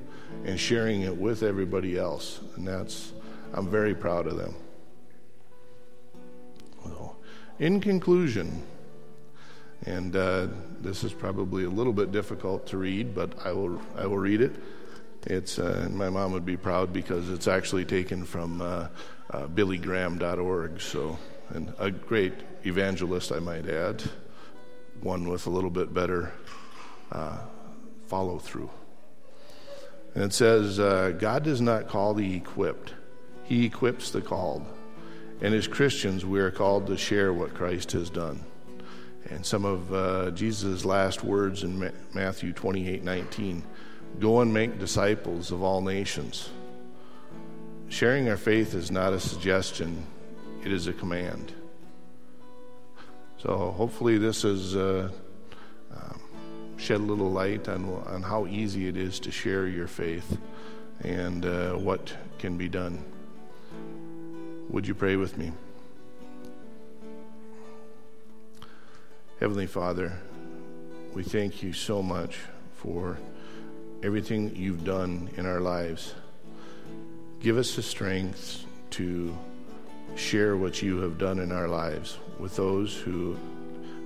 and 0.45 0.59
sharing 0.59 1.01
it 1.01 1.15
with 1.15 1.43
everybody 1.43 1.97
else. 1.97 2.39
And 2.55 2.67
that's, 2.67 3.13
I'm 3.53 3.69
very 3.69 3.95
proud 3.95 4.27
of 4.27 4.37
them. 4.37 4.55
In 7.59 7.79
conclusion, 7.79 8.63
and 9.85 10.15
uh, 10.15 10.47
this 10.79 11.03
is 11.03 11.13
probably 11.13 11.63
a 11.63 11.69
little 11.69 11.93
bit 11.93 12.11
difficult 12.11 12.67
to 12.67 12.77
read, 12.77 13.15
but 13.15 13.33
I 13.45 13.51
will, 13.51 13.81
I 13.95 14.05
will 14.05 14.17
read 14.17 14.41
it. 14.41 14.55
It's, 15.27 15.59
uh, 15.59 15.87
my 15.91 16.09
mom 16.09 16.31
would 16.33 16.45
be 16.45 16.57
proud 16.57 16.91
because 16.91 17.29
it's 17.29 17.47
actually 17.47 17.85
taken 17.85 18.25
from 18.25 18.61
uh, 18.61 18.87
uh, 19.31 19.47
billygraham.org, 19.47 20.81
so, 20.81 21.17
and 21.49 21.73
a 21.77 21.91
great 21.91 22.33
evangelist, 22.65 23.31
I 23.31 23.39
might 23.39 23.67
add, 23.67 24.01
one 25.01 25.27
with 25.27 25.45
a 25.45 25.49
little 25.49 25.69
bit 25.69 25.93
better 25.93 26.33
uh, 27.11 27.37
follow 28.07 28.39
through. 28.39 28.69
And 30.15 30.23
it 30.23 30.33
says, 30.33 30.79
uh, 30.79 31.13
God 31.17 31.43
does 31.43 31.61
not 31.61 31.87
call 31.87 32.13
the 32.13 32.35
equipped, 32.35 32.93
He 33.43 33.65
equips 33.65 34.11
the 34.11 34.21
called. 34.21 34.65
And 35.41 35.55
as 35.55 35.67
Christians, 35.67 36.25
we 36.25 36.39
are 36.39 36.51
called 36.51 36.87
to 36.87 36.97
share 36.97 37.33
what 37.33 37.55
Christ 37.55 37.91
has 37.93 38.09
done. 38.09 38.43
And 39.29 39.45
some 39.45 39.65
of 39.65 39.93
uh, 39.93 40.31
Jesus' 40.31 40.85
last 40.85 41.23
words 41.23 41.63
in 41.63 41.79
Ma- 41.79 41.89
Matthew 42.13 42.53
28 42.53 43.03
19 43.03 43.63
go 44.19 44.41
and 44.41 44.53
make 44.53 44.77
disciples 44.77 45.51
of 45.51 45.63
all 45.63 45.81
nations. 45.81 46.49
Sharing 47.89 48.29
our 48.29 48.37
faith 48.37 48.73
is 48.73 48.91
not 48.91 49.13
a 49.13 49.19
suggestion, 49.19 50.05
it 50.63 50.71
is 50.71 50.87
a 50.87 50.93
command. 50.93 51.53
So 53.37 53.71
hopefully, 53.71 54.17
this 54.17 54.43
has 54.43 54.75
uh, 54.75 55.09
um, 55.91 56.21
shed 56.77 56.99
a 56.99 57.03
little 57.03 57.31
light 57.31 57.67
on, 57.67 57.85
on 58.05 58.21
how 58.21 58.45
easy 58.45 58.87
it 58.87 58.97
is 58.97 59.19
to 59.21 59.31
share 59.31 59.67
your 59.67 59.87
faith 59.87 60.37
and 61.01 61.45
uh, 61.45 61.73
what 61.73 62.13
can 62.37 62.57
be 62.57 62.69
done. 62.69 63.03
Would 64.71 64.87
you 64.87 64.95
pray 64.95 65.17
with 65.17 65.37
me? 65.37 65.51
Heavenly 69.41 69.67
Father, 69.67 70.17
we 71.13 71.23
thank 71.23 71.61
you 71.61 71.73
so 71.73 72.01
much 72.01 72.39
for 72.77 73.17
everything 74.01 74.55
you've 74.55 74.85
done 74.85 75.29
in 75.35 75.45
our 75.45 75.59
lives. 75.59 76.15
Give 77.41 77.57
us 77.57 77.75
the 77.75 77.81
strength 77.81 78.63
to 78.91 79.37
share 80.15 80.55
what 80.55 80.81
you 80.81 81.01
have 81.01 81.17
done 81.17 81.39
in 81.39 81.51
our 81.51 81.67
lives 81.67 82.17
with 82.39 82.55
those 82.55 82.95
who 82.95 83.37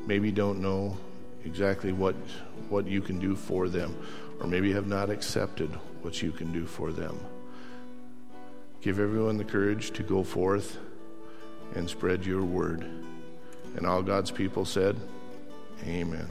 maybe 0.07 0.31
don't 0.31 0.63
know 0.63 0.97
exactly 1.45 1.91
what 1.91 2.15
what 2.69 2.87
you 2.87 3.01
can 3.01 3.19
do 3.19 3.35
for 3.35 3.69
them 3.69 3.95
or 4.39 4.47
maybe 4.47 4.73
have 4.73 4.87
not 4.87 5.11
accepted 5.11 5.69
what 6.01 6.23
you 6.23 6.31
can 6.31 6.51
do 6.51 6.65
for 6.65 6.91
them. 6.91 7.19
Give 8.85 8.99
everyone 8.99 9.37
the 9.37 9.43
courage 9.43 9.89
to 9.93 10.03
go 10.03 10.21
forth 10.21 10.77
and 11.73 11.89
spread 11.89 12.23
your 12.23 12.43
word. 12.43 12.85
And 13.75 13.87
all 13.87 14.03
God's 14.03 14.29
people 14.29 14.63
said, 14.63 14.95
Amen. 15.87 16.29